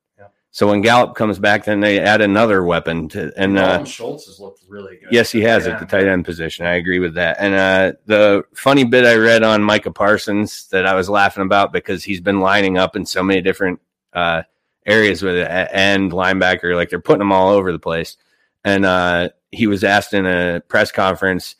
So 0.53 0.67
when 0.67 0.81
Gallup 0.81 1.15
comes 1.15 1.39
back, 1.39 1.65
then 1.65 1.79
they 1.79 1.99
add 1.99 2.21
another 2.21 2.63
weapon 2.63 3.09
to 3.09 3.33
and 3.35 3.57
uh, 3.57 3.83
Schultz 3.85 4.27
has 4.27 4.39
looked 4.39 4.61
really 4.67 4.97
good. 4.97 5.09
Yes, 5.11 5.31
he 5.31 5.41
has 5.41 5.65
yeah. 5.65 5.73
at 5.73 5.79
the 5.79 5.87
tight 5.87 6.05
end 6.05 6.25
position. 6.25 6.67
I 6.67 6.75
agree 6.75 6.99
with 6.99 7.15
that. 7.15 7.37
And 7.39 7.55
uh, 7.55 7.97
the 8.05 8.45
funny 8.53 8.83
bit 8.83 9.03
I 9.03 9.15
read 9.15 9.41
on 9.41 9.63
Micah 9.63 9.91
Parsons 9.91 10.67
that 10.67 10.85
I 10.85 10.93
was 10.93 11.09
laughing 11.09 11.41
about 11.41 11.73
because 11.73 12.03
he's 12.03 12.21
been 12.21 12.39
lining 12.39 12.77
up 12.77 12.95
in 12.95 13.03
so 13.03 13.23
many 13.23 13.41
different 13.41 13.81
uh, 14.13 14.43
areas 14.85 15.23
with 15.23 15.35
end 15.35 16.11
linebacker, 16.11 16.75
like 16.75 16.91
they're 16.91 16.99
putting 16.99 17.17
them 17.17 17.31
all 17.31 17.49
over 17.49 17.71
the 17.71 17.79
place. 17.79 18.17
And 18.63 18.85
uh, 18.85 19.29
he 19.49 19.65
was 19.65 19.83
asked 19.83 20.13
in 20.13 20.27
a 20.27 20.61
press 20.67 20.91
conference, 20.91 21.55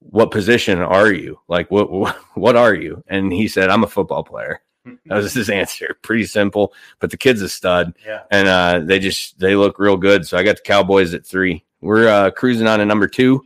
"What 0.00 0.32
position 0.32 0.80
are 0.80 1.10
you? 1.10 1.40
Like 1.48 1.70
what, 1.70 1.86
what 2.34 2.56
are 2.56 2.74
you?" 2.74 3.02
And 3.08 3.32
he 3.32 3.48
said, 3.48 3.70
"I'm 3.70 3.84
a 3.84 3.88
football 3.88 4.22
player." 4.22 4.60
That 5.06 5.16
was 5.16 5.34
his 5.34 5.50
answer. 5.50 5.96
Pretty 6.02 6.26
simple, 6.26 6.72
but 7.00 7.10
the 7.10 7.16
kid's 7.16 7.42
a 7.42 7.48
stud, 7.48 7.94
yeah. 8.06 8.22
and 8.30 8.48
uh, 8.48 8.80
they 8.84 8.98
just 8.98 9.38
they 9.38 9.56
look 9.56 9.78
real 9.78 9.96
good. 9.96 10.26
So 10.26 10.36
I 10.36 10.42
got 10.42 10.56
the 10.56 10.62
Cowboys 10.62 11.14
at 11.14 11.26
three. 11.26 11.64
We're 11.80 12.08
uh, 12.08 12.30
cruising 12.30 12.66
on 12.66 12.78
to 12.80 12.86
number 12.86 13.06
two. 13.06 13.44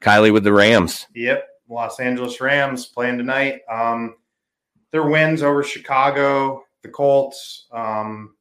Kylie 0.00 0.32
with 0.32 0.44
the 0.44 0.52
Rams. 0.52 1.06
Yep. 1.14 1.48
Los 1.68 2.00
Angeles 2.00 2.40
Rams 2.40 2.86
playing 2.86 3.18
tonight. 3.18 3.60
Um, 3.70 4.16
their 4.90 5.06
wins 5.06 5.42
over 5.42 5.62
Chicago, 5.62 6.64
the 6.82 6.88
Colts, 6.88 7.66
um, 7.72 8.34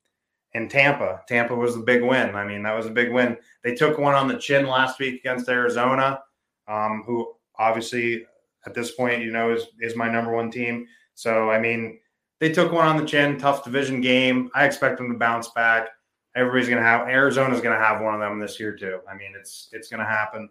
and 0.54 0.70
Tampa. 0.70 1.22
Tampa 1.28 1.56
was 1.56 1.76
the 1.76 1.84
big 1.84 2.04
win. 2.04 2.36
I 2.36 2.46
mean, 2.46 2.64
that 2.64 2.76
was 2.76 2.88
a 2.88 2.92
big 2.92 3.12
win. 3.12 3.38
They 3.64 3.74
took 3.74 3.98
one 3.98 4.16
on 4.16 4.28
the 4.28 4.38
chin 4.38 4.68
last 4.68 5.00
week 5.00 5.22
against 5.22 5.48
Arizona, 5.48 6.22
um, 6.68 7.04
who 7.06 7.34
obviously 7.58 8.26
at 8.66 8.74
this 8.74 8.92
point, 8.92 9.24
you 9.24 9.32
know, 9.32 9.54
is 9.54 9.68
is 9.80 9.96
my 9.96 10.10
number 10.10 10.34
one 10.36 10.52
team. 10.52 10.88
So 11.14 11.50
I 11.50 11.60
mean, 11.60 12.00
they 12.42 12.52
took 12.52 12.74
one 12.74 12.86
on 12.86 12.98
the 12.98 13.06
chin. 13.06 13.38
Tough 13.38 13.64
division 13.64 14.02
game. 14.02 14.50
I 14.54 14.66
expect 14.66 14.98
them 14.98 15.10
to 15.14 15.18
bounce 15.18 15.48
back. 15.50 15.88
Everybody's 16.36 16.68
gonna 16.68 16.82
have 16.82 17.08
Arizona's 17.08 17.62
gonna 17.62 17.78
have 17.78 18.02
one 18.02 18.14
of 18.14 18.20
them 18.20 18.40
this 18.40 18.60
year 18.60 18.76
too. 18.76 19.00
I 19.10 19.14
mean, 19.16 19.32
it's 19.40 19.70
it's 19.72 19.88
gonna 19.88 20.06
happen. 20.06 20.50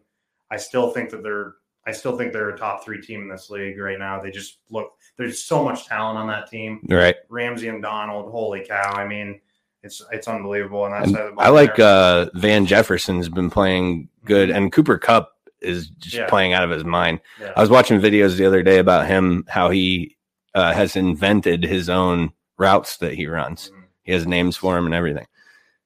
I 0.50 0.56
still 0.56 0.90
think 0.90 1.10
that 1.10 1.22
they're 1.22 1.54
I 1.86 1.92
still 1.92 2.16
think 2.16 2.32
they're 2.32 2.50
a 2.50 2.58
top 2.58 2.84
three 2.84 3.00
team 3.00 3.22
in 3.22 3.28
this 3.28 3.50
league 3.50 3.78
right 3.78 3.98
now. 3.98 4.20
They 4.20 4.30
just 4.30 4.58
look 4.70 4.92
there's 5.18 5.42
so 5.44 5.64
much 5.64 5.86
talent 5.86 6.18
on 6.18 6.28
that 6.28 6.48
team. 6.50 6.86
Right. 6.88 7.16
Ramsey 7.28 7.68
and 7.68 7.82
Donald, 7.82 8.30
holy 8.30 8.64
cow! 8.66 8.92
I 8.94 9.06
mean, 9.06 9.40
it's 9.82 10.02
it's 10.12 10.28
unbelievable. 10.28 10.84
And 10.84 10.94
that's 10.94 11.12
And 11.12 11.38
I 11.40 11.48
like 11.48 11.78
uh, 11.78 12.26
Van 12.34 12.66
Jefferson's 12.66 13.28
been 13.28 13.50
playing 13.50 14.08
good, 14.24 14.50
and 14.50 14.70
Cooper 14.70 14.98
Kupp 14.98 15.32
is 15.62 15.88
just 15.98 16.14
Yeah. 16.16 16.26
playing 16.28 16.52
out 16.52 16.62
of 16.64 16.70
his 16.70 16.84
mind. 16.84 17.20
yeah. 17.40 17.52
I 17.56 17.60
was 17.60 17.70
watching 17.70 18.00
videos 18.00 18.36
the 18.36 18.46
other 18.46 18.62
day 18.62 18.78
about 18.78 19.06
him, 19.06 19.44
how 19.48 19.70
he 19.70 20.16
uh, 20.54 20.72
has 20.72 20.96
invented 20.96 21.62
his 21.64 21.88
own 21.88 22.32
routes 22.58 22.96
that 22.98 23.14
he 23.14 23.26
runs. 23.26 23.70
Mhm. 23.70 23.84
He 24.02 24.12
has 24.12 24.26
names 24.26 24.56
for 24.56 24.74
them 24.74 24.86
and 24.86 24.94
everything. 24.94 25.26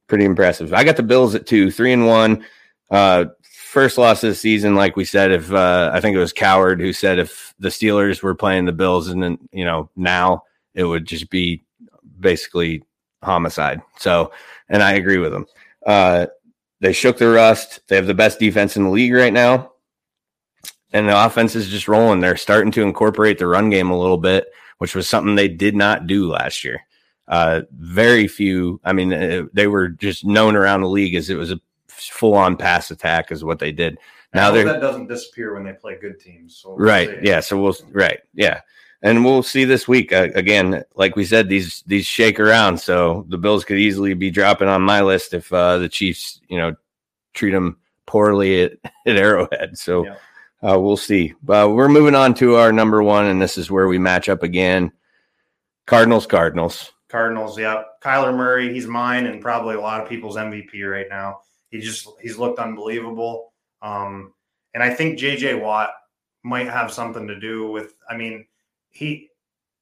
Pretty 0.07 0.25
impressive. 0.25 0.73
I 0.73 0.85
got 0.85 0.97
the 0.97 1.03
Bills 1.03 1.35
at 1.35 1.47
two, 1.47 1.71
three 1.71 1.93
and 1.93 2.07
one. 2.07 2.45
Uh, 2.91 3.27
first 3.43 3.99
loss 3.99 4.23
of 4.23 4.31
the 4.31 4.35
season, 4.35 4.75
like 4.75 4.97
we 4.97 5.05
said. 5.05 5.33
If 5.33 5.53
uh, 5.53 5.91
I 5.93 6.01
think 6.01 6.15
it 6.15 6.21
was 6.21 6.33
Cowherd 6.33 6.81
who 6.81 6.93
said 6.93 7.19
if 7.19 7.55
the 7.59 7.69
Steelers 7.71 8.23
were 8.23 8.35
playing 8.35 8.67
the 8.67 8.73
Bills, 8.73 9.09
and 9.09 9.23
then 9.23 9.39
you 9.53 9.65
know 9.65 9.91
now 9.97 10.43
it 10.75 10.85
would 10.85 11.07
just 11.07 11.31
be 11.31 11.63
basically 12.21 12.83
homicide. 13.23 13.81
So, 13.99 14.33
and 14.69 14.83
I 14.83 14.93
agree 14.93 15.19
with 15.19 15.33
him. 15.35 15.47
Uh, 15.87 16.27
they 16.81 16.93
shook 16.93 17.19
the 17.19 17.29
rust. 17.29 17.81
They 17.89 17.97
have 17.97 18.07
the 18.07 18.15
best 18.15 18.39
defense 18.39 18.77
in 18.77 18.85
the 18.85 18.91
league 18.91 19.13
right 19.15 19.33
now. 19.33 19.73
And 20.95 21.09
the 21.09 21.27
offense 21.27 21.55
is 21.55 21.69
just 21.69 21.89
rolling. 21.89 22.21
They're 22.21 22.37
starting 22.37 22.73
to 22.73 22.83
incorporate 22.83 23.39
the 23.39 23.47
run 23.47 23.69
game 23.69 23.91
a 23.91 23.99
little 23.99 24.17
bit, 24.17 24.47
which 24.79 24.95
was 24.95 25.07
something 25.07 25.35
they 25.35 25.49
did 25.49 25.75
not 25.77 26.07
do 26.07 26.31
last 26.31 26.65
year. 26.65 26.81
Uh, 27.29 27.63
very 27.73 28.29
few. 28.29 28.81
I 28.85 28.93
mean, 28.95 29.13
uh, 29.13 29.45
they 29.53 29.67
were 29.67 29.89
just 29.89 30.25
known 30.25 30.57
around 30.57 30.81
the 30.81 30.89
league 30.89 31.15
as 31.15 31.29
it 31.29 31.35
was 31.35 31.51
a 31.51 31.61
full 31.89 32.35
on 32.35 32.57
pass 32.57 32.91
attack, 32.91 33.31
is 33.33 33.45
what 33.45 33.59
they 33.59 33.73
did. 33.73 33.99
Now 34.35 34.43
I 34.43 34.45
hope 34.47 34.55
they're 34.55 34.65
that 34.65 34.81
doesn't 34.81 35.09
disappear 35.09 35.55
when 35.55 35.65
they 35.65 35.73
play 35.73 35.97
good 36.01 36.19
teams. 36.19 36.57
So 36.57 36.71
we'll 36.71 36.79
right 36.79 37.09
see. 37.09 37.19
yeah 37.23 37.41
so 37.41 37.61
we'll 37.61 37.77
right 37.93 38.21
yeah 38.35 38.61
and 39.03 39.25
we'll 39.25 39.45
see 39.45 39.65
this 39.65 39.87
week 39.87 40.13
uh, 40.13 40.29
again 40.35 40.83
like 40.97 41.15
we 41.15 41.25
said 41.25 41.49
these 41.49 41.85
these 41.87 42.05
shake 42.05 42.41
around 42.41 42.79
so 42.79 43.25
the 43.29 43.39
bills 43.39 43.65
could 43.65 43.79
easily 43.79 44.13
be 44.15 44.33
dropping 44.33 44.67
on 44.67 44.83
my 44.83 45.03
list 45.03 45.35
if 45.35 45.53
uh 45.53 45.79
the 45.79 45.89
chiefs 45.89 46.41
you 46.49 46.59
know 46.59 46.75
treat 47.33 47.53
them 47.53 47.77
poorly 48.07 48.63
at, 48.63 48.73
at 49.07 49.17
arrowhead 49.17 49.79
so 49.79 50.05
Yeah. 50.05 50.17
Uh, 50.67 50.79
we'll 50.79 50.97
see 50.97 51.35
but 51.43 51.71
we're 51.71 51.89
moving 51.89 52.15
on 52.15 52.35
to 52.35 52.57
our 52.57 52.73
number 52.73 53.03
one 53.03 53.27
and 53.27 53.41
this 53.41 53.59
is 53.59 53.71
where 53.71 53.87
we 53.87 53.99
match 53.99 54.29
up 54.29 54.43
again 54.43 54.91
cardinals 55.87 56.27
cardinals 56.27 56.93
Cardinals, 57.15 57.57
yeah. 57.57 57.85
Kyler 58.03 58.37
Murray, 58.37 58.75
he's 58.75 58.89
mine 58.89 59.27
and 59.27 59.41
probably 59.41 59.77
a 59.77 59.81
lot 59.81 60.01
of 60.01 60.09
people's 60.09 60.35
MVP 60.35 60.83
right 60.91 61.07
now. 61.09 61.43
He 61.71 61.79
just 61.79 62.09
he's 62.21 62.39
looked 62.39 62.59
unbelievable. 62.59 63.53
Um, 63.83 64.35
and 64.75 64.83
I 64.83 64.93
think 64.93 65.21
JJ 65.21 65.63
Watt 65.63 65.91
might 66.43 66.67
have 66.67 66.93
something 66.93 67.29
to 67.29 67.39
do 67.39 67.71
with. 67.71 67.95
I 68.11 68.17
mean, 68.17 68.45
he 68.91 69.29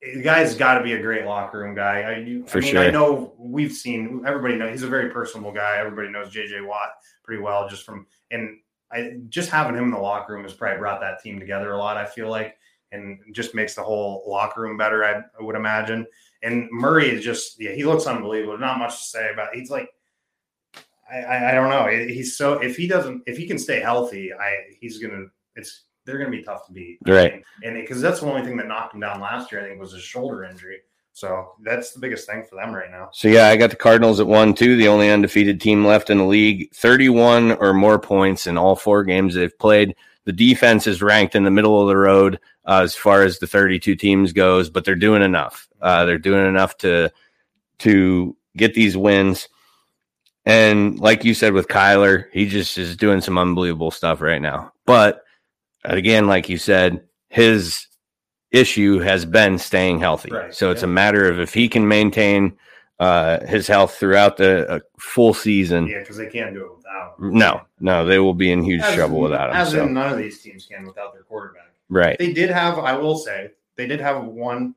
the 0.03 0.21
guy's 0.21 0.55
got 0.55 0.77
to 0.77 0.85
be 0.85 0.92
a 0.92 1.01
great 1.01 1.25
locker 1.25 1.61
room 1.61 1.75
guy. 1.75 2.03
I, 2.03 2.16
you, 2.18 2.45
For 2.45 2.59
I 2.59 2.61
mean, 2.61 2.71
sure. 2.73 2.83
I 2.83 2.90
know 2.90 3.33
we've 3.38 3.73
seen 3.73 4.25
everybody 4.27 4.57
know 4.57 4.68
he's 4.68 4.83
a 4.83 4.88
very 4.88 5.09
personable 5.09 5.53
guy. 5.53 5.79
Everybody 5.79 6.11
knows 6.11 6.35
JJ 6.35 6.66
Watt 6.66 6.90
pretty 7.25 7.40
well 7.40 7.66
just 7.66 7.87
from 7.87 8.07
and 8.31 8.59
I 8.92 9.18
just 9.28 9.50
having 9.50 9.74
him 9.74 9.85
in 9.85 9.90
the 9.90 9.98
locker 9.98 10.35
room 10.35 10.42
has 10.42 10.52
probably 10.52 10.78
brought 10.78 11.00
that 11.00 11.22
team 11.22 11.38
together 11.38 11.72
a 11.72 11.78
lot. 11.78 11.96
I 11.96 12.05
feel 12.05 12.28
like 12.28 12.57
and 12.92 13.18
just 13.33 13.55
makes 13.55 13.74
the 13.74 13.83
whole 13.83 14.22
locker 14.26 14.61
room 14.61 14.76
better. 14.76 15.05
I, 15.05 15.22
I 15.38 15.42
would 15.42 15.57
imagine. 15.57 16.07
And 16.42 16.68
Murray 16.70 17.09
is 17.09 17.24
just 17.24 17.61
yeah, 17.61 17.72
he 17.72 17.85
looks 17.85 18.07
unbelievable. 18.07 18.59
Not 18.59 18.78
much 18.78 18.98
to 18.98 19.05
say 19.05 19.31
about. 19.33 19.55
He's 19.55 19.70
like 19.70 19.88
I, 21.11 21.18
I, 21.18 21.50
I 21.50 21.55
don't 21.55 21.70
know. 21.70 21.87
He's 22.07 22.37
so 22.37 22.55
if 22.55 22.76
he 22.76 22.87
doesn't 22.87 23.22
if 23.26 23.37
he 23.37 23.46
can 23.46 23.59
stay 23.59 23.81
healthy, 23.81 24.33
I 24.33 24.57
he's 24.81 24.98
gonna 24.98 25.26
it's 25.57 25.85
they're 26.05 26.18
gonna 26.18 26.31
be 26.31 26.42
tough 26.42 26.66
to 26.66 26.72
beat. 26.72 26.98
Right. 27.07 27.42
And 27.62 27.74
because 27.74 28.00
that's 28.00 28.20
the 28.20 28.26
only 28.26 28.42
thing 28.42 28.57
that 28.59 28.68
knocked 28.68 28.94
him 28.94 29.00
down 29.00 29.20
last 29.20 29.52
year, 29.52 29.64
I 29.64 29.68
think, 29.68 29.81
was 29.81 29.92
his 29.92 30.02
shoulder 30.02 30.44
injury. 30.44 30.78
So 31.14 31.53
that's 31.62 31.92
the 31.92 32.01
biggest 32.01 32.27
thing 32.27 32.44
for 32.48 32.57
them 32.57 32.72
right 32.75 32.90
now. 32.90 33.11
So 33.12 33.29
yeah, 33.29 33.48
I 33.48 33.57
got 33.57 33.70
the 33.70 33.77
Cardinals 33.77 34.18
at 34.18 34.27
one, 34.27 34.55
two, 34.55 34.77
the 34.77 34.88
only 34.88 35.11
undefeated 35.11 35.61
team 35.61 35.85
left 35.85 36.09
in 36.09 36.18
the 36.18 36.25
league. 36.25 36.72
Thirty-one 36.75 37.53
or 37.53 37.75
more 37.75 37.98
points 37.98 38.46
in 38.46 38.57
all 38.57 38.77
four 38.77 39.05
games 39.05 39.35
they've 39.35 39.59
played. 39.59 39.94
The 40.25 40.33
defense 40.33 40.87
is 40.87 41.03
ranked 41.03 41.35
in 41.35 41.44
the 41.44 41.51
middle 41.51 41.81
of 41.83 41.88
the 41.88 41.96
road 41.96 42.40
uh, 42.64 42.81
as 42.83 42.94
far 42.94 43.22
as 43.22 43.38
the 43.38 43.46
thirty-two 43.46 43.96
teams 43.96 44.33
goes, 44.33 44.70
but 44.70 44.85
they're 44.85 44.94
doing 44.94 45.22
enough. 45.22 45.68
Uh, 45.81 46.07
they're 46.07 46.18
doing 46.18 46.46
enough 46.46 46.79
to 46.79 47.11
to 47.81 48.37
get 48.57 48.72
these 48.72 48.96
wins. 48.96 49.48
And 50.46 50.98
like 50.98 51.25
you 51.25 51.35
said 51.35 51.53
with 51.53 51.68
Kyler, 51.68 52.25
he 52.33 52.46
just 52.46 52.79
is 52.79 52.96
doing 52.96 53.20
some 53.20 53.38
unbelievable 53.38 53.90
stuff 53.90 54.20
right 54.20 54.42
now. 54.42 54.72
But 54.87 55.22
again, 55.85 56.27
like 56.27 56.48
you 56.48 56.59
said, 56.59 57.05
his 57.29 57.87
issue 58.53 58.99
has 59.01 59.25
been 59.25 59.59
staying 59.59 59.99
healthy. 59.99 60.31
Right. 60.31 60.55
So 60.55 60.71
it's 60.71 60.83
a 60.83 60.87
matter 60.87 61.29
of 61.29 61.41
if 61.41 61.53
he 61.55 61.69
can 61.69 61.87
maintain 61.88 62.57
uh, 63.01 63.45
his 63.47 63.67
health 63.67 63.97
throughout 63.97 64.37
the 64.37 64.69
uh, 64.71 64.79
full 64.99 65.35
season. 65.35 65.88
Yeah, 65.88 66.01
because 66.01 66.17
they 66.17 66.29
can't 66.29 66.55
do 66.55 66.65
it 66.67 66.77
without. 66.77 67.19
him. 67.19 67.37
No, 67.38 67.62
no, 67.81 68.05
they 68.05 68.19
will 68.19 68.35
be 68.35 68.53
in 68.53 68.62
huge 68.62 68.83
As- 68.83 68.95
trouble 68.95 69.21
without 69.21 69.51
him. 69.51 69.57
As 69.57 69.71
So. 69.73 69.83
in, 69.85 69.95
none 69.95 70.12
of 70.12 70.19
these 70.19 70.41
teams 70.41 70.67
can 70.67 70.87
without 70.87 71.12
their 71.12 71.23
quarterback. 71.23 71.73
right. 71.88 72.17
They 72.19 72.33
did 72.33 72.51
have, 72.51 72.79
I 72.79 72.97
will 72.97 73.17
say, 73.17 73.51
they 73.77 73.87
did 73.87 74.01
have 74.01 74.25
one. 74.25 74.75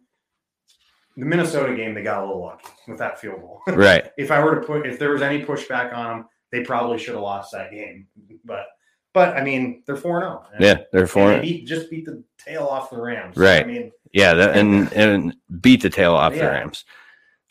The 1.17 1.25
Minnesota 1.25 1.73
game, 1.75 1.93
they 1.93 2.03
got 2.03 2.23
a 2.23 2.25
little 2.25 2.41
lucky 2.41 2.67
with 2.87 2.97
that 2.97 3.19
field 3.21 3.39
goal. 3.39 3.61
Right. 3.67 4.11
if 4.17 4.31
I 4.31 4.43
were 4.43 4.59
to 4.59 4.65
put, 4.67 4.85
if 4.85 4.99
there 4.99 5.11
was 5.11 5.21
any 5.21 5.45
pushback 5.45 5.93
on 5.93 6.17
them, 6.19 6.29
they 6.51 6.61
probably 6.63 6.97
should 6.97 7.13
have 7.13 7.23
lost 7.23 7.51
that 7.53 7.71
game. 7.71 8.07
But, 8.43 8.65
but 9.15 9.35
I 9.37 9.43
mean, 9.43 9.81
they're 9.85 9.95
four 9.95 10.19
zero. 10.19 10.45
Yeah, 10.59 10.81
they're 10.91 11.03
And 11.03 11.09
for 11.09 11.29
they 11.29 11.39
beat, 11.39 11.65
just 11.65 11.89
beat 11.89 12.03
the 12.03 12.21
tail 12.37 12.65
off 12.65 12.89
the 12.89 13.01
Rams. 13.01 13.37
Right. 13.37 13.63
I 13.63 13.65
mean, 13.65 13.91
Yeah, 14.11 14.33
that, 14.33 14.57
and 14.57 14.91
and 14.91 15.35
beat 15.61 15.81
the 15.81 15.89
tail 15.89 16.13
off 16.13 16.33
the 16.33 16.41
Rams. 16.41 16.83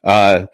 Uh, 0.05 0.47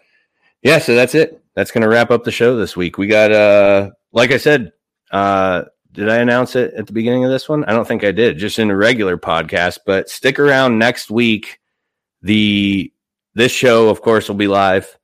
yeah, 0.63 0.79
so 0.79 0.95
that's 0.95 1.13
it. 1.13 1.43
That's 1.53 1.71
going 1.71 1.81
to 1.81 1.89
wrap 1.89 2.11
up 2.11 2.23
the 2.23 2.31
show 2.31 2.55
this 2.55 2.77
week. 2.77 2.97
We 2.97 3.07
got 3.07 3.33
uh, 3.33 3.91
like 4.13 4.31
I 4.31 4.37
said, 4.37 4.71
uh, 5.11 5.63
did 5.91 6.07
I 6.07 6.19
announce 6.19 6.55
it 6.55 6.73
at 6.75 6.87
the 6.87 6.93
beginning 6.93 7.25
of 7.25 7.29
this 7.29 7.49
one? 7.49 7.65
I 7.65 7.73
don't 7.73 7.85
think 7.85 8.05
I 8.05 8.13
did. 8.13 8.37
Just 8.37 8.57
in 8.57 8.69
a 8.69 8.75
regular 8.75 9.17
podcast, 9.17 9.79
but 9.85 10.09
stick 10.09 10.39
around 10.39 10.79
next 10.79 11.11
week. 11.11 11.59
The 12.21 12.93
this 13.33 13.51
show, 13.51 13.89
of 13.89 14.01
course, 14.01 14.29
will 14.29 14.37
be 14.37 14.47
live, 14.47 14.97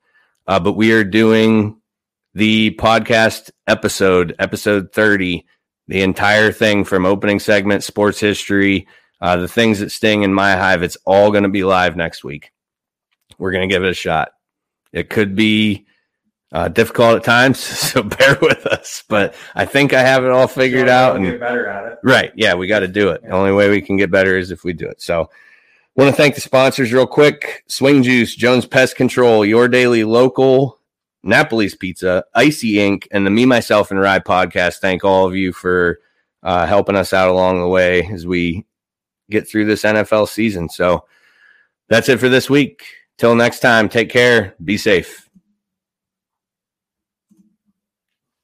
uh, 0.48 0.62
but 0.62 0.74
we 0.74 0.94
are 0.94 1.04
doing 1.04 1.82
the 2.34 2.76
podcast 2.80 3.52
episode, 3.68 4.36
episode 4.40 4.94
thirty, 4.94 5.46
the 5.88 6.02
entire 6.02 6.52
thing 6.52 6.84
from 6.84 7.06
opening 7.06 7.40
segment, 7.40 7.84
sports 7.84 8.20
history, 8.20 8.88
uh, 9.22 9.38
the 9.38 9.48
things 9.48 9.80
that 9.80 9.92
sting 9.92 10.24
in 10.24 10.34
my 10.34 10.56
hive. 10.56 10.84
It's 10.84 10.98
all 11.06 11.32
going 11.32 11.44
to 11.44 11.50
be 11.50 11.64
live 11.64 11.96
next 11.96 12.24
week. 12.24 12.52
We're 13.38 13.52
going 13.52 13.68
to 13.68 13.74
give 13.74 13.84
it 13.84 13.90
a 13.90 13.94
shot. 13.94 14.30
It 14.92 15.10
could 15.10 15.36
be 15.36 15.86
uh, 16.52 16.68
difficult 16.70 17.18
at 17.18 17.24
times, 17.24 17.60
so 17.60 18.04
bear 18.04 18.38
with 18.42 18.66
us. 18.66 19.04
But 19.08 19.36
I 19.56 19.66
think 19.66 19.94
I 19.94 20.02
have 20.02 20.24
it 20.24 20.32
all 20.32 20.48
figured 20.48 20.90
out. 20.90 21.16
And 21.16 21.26
get 21.26 21.40
better 21.40 21.68
at 21.68 21.92
it. 21.92 22.00
Right. 22.04 22.32
Yeah, 22.36 22.56
we 22.56 22.68
got 22.68 22.80
to 22.80 22.88
do 22.88 23.10
it. 23.10 23.22
The 23.24 23.32
only 23.32 23.52
way 23.52 23.70
we 23.70 23.82
can 23.82 23.98
get 23.98 24.12
better 24.12 24.38
is 24.38 24.52
if 24.52 24.64
we 24.64 24.74
do 24.74 24.88
it. 24.88 25.02
So, 25.02 25.30
want 25.96 26.10
to 26.12 26.16
thank 26.16 26.36
the 26.36 26.42
sponsors 26.42 26.94
real 26.94 27.08
quick 27.08 27.64
Swing 27.68 28.04
Juice, 28.04 28.36
Jones 28.36 28.66
Pest 28.66 28.96
Control, 28.96 29.44
Your 29.44 29.68
Daily 29.68 30.04
Local, 30.04 30.77
Napoli's 31.28 31.76
Pizza, 31.76 32.24
Icy 32.34 32.76
Inc., 32.76 33.08
and 33.12 33.26
the 33.26 33.30
Me, 33.30 33.46
Myself, 33.46 33.92
and 33.92 34.00
Rye 34.00 34.20
podcast. 34.20 34.78
Thank 34.78 35.04
all 35.04 35.28
of 35.28 35.36
you 35.36 35.54
for 35.54 36.00
uh, 36.42 36.66
helping 36.66 36.96
us 36.96 37.14
out 37.14 37.30
along 37.30 37.60
the 37.60 37.68
way 37.68 38.08
as 38.08 38.26
we 38.26 38.66
get 39.30 39.48
through 39.48 39.66
this 39.66 39.84
NFL 39.84 40.30
season. 40.30 40.70
So, 40.70 41.06
that's 41.90 42.10
it 42.10 42.20
for 42.20 42.30
this 42.30 42.50
week. 42.50 42.84
Till 43.18 43.36
next 43.36 43.60
time, 43.60 43.90
take 43.90 44.10
care. 44.10 44.56
Be 44.64 44.78
safe. 44.78 45.27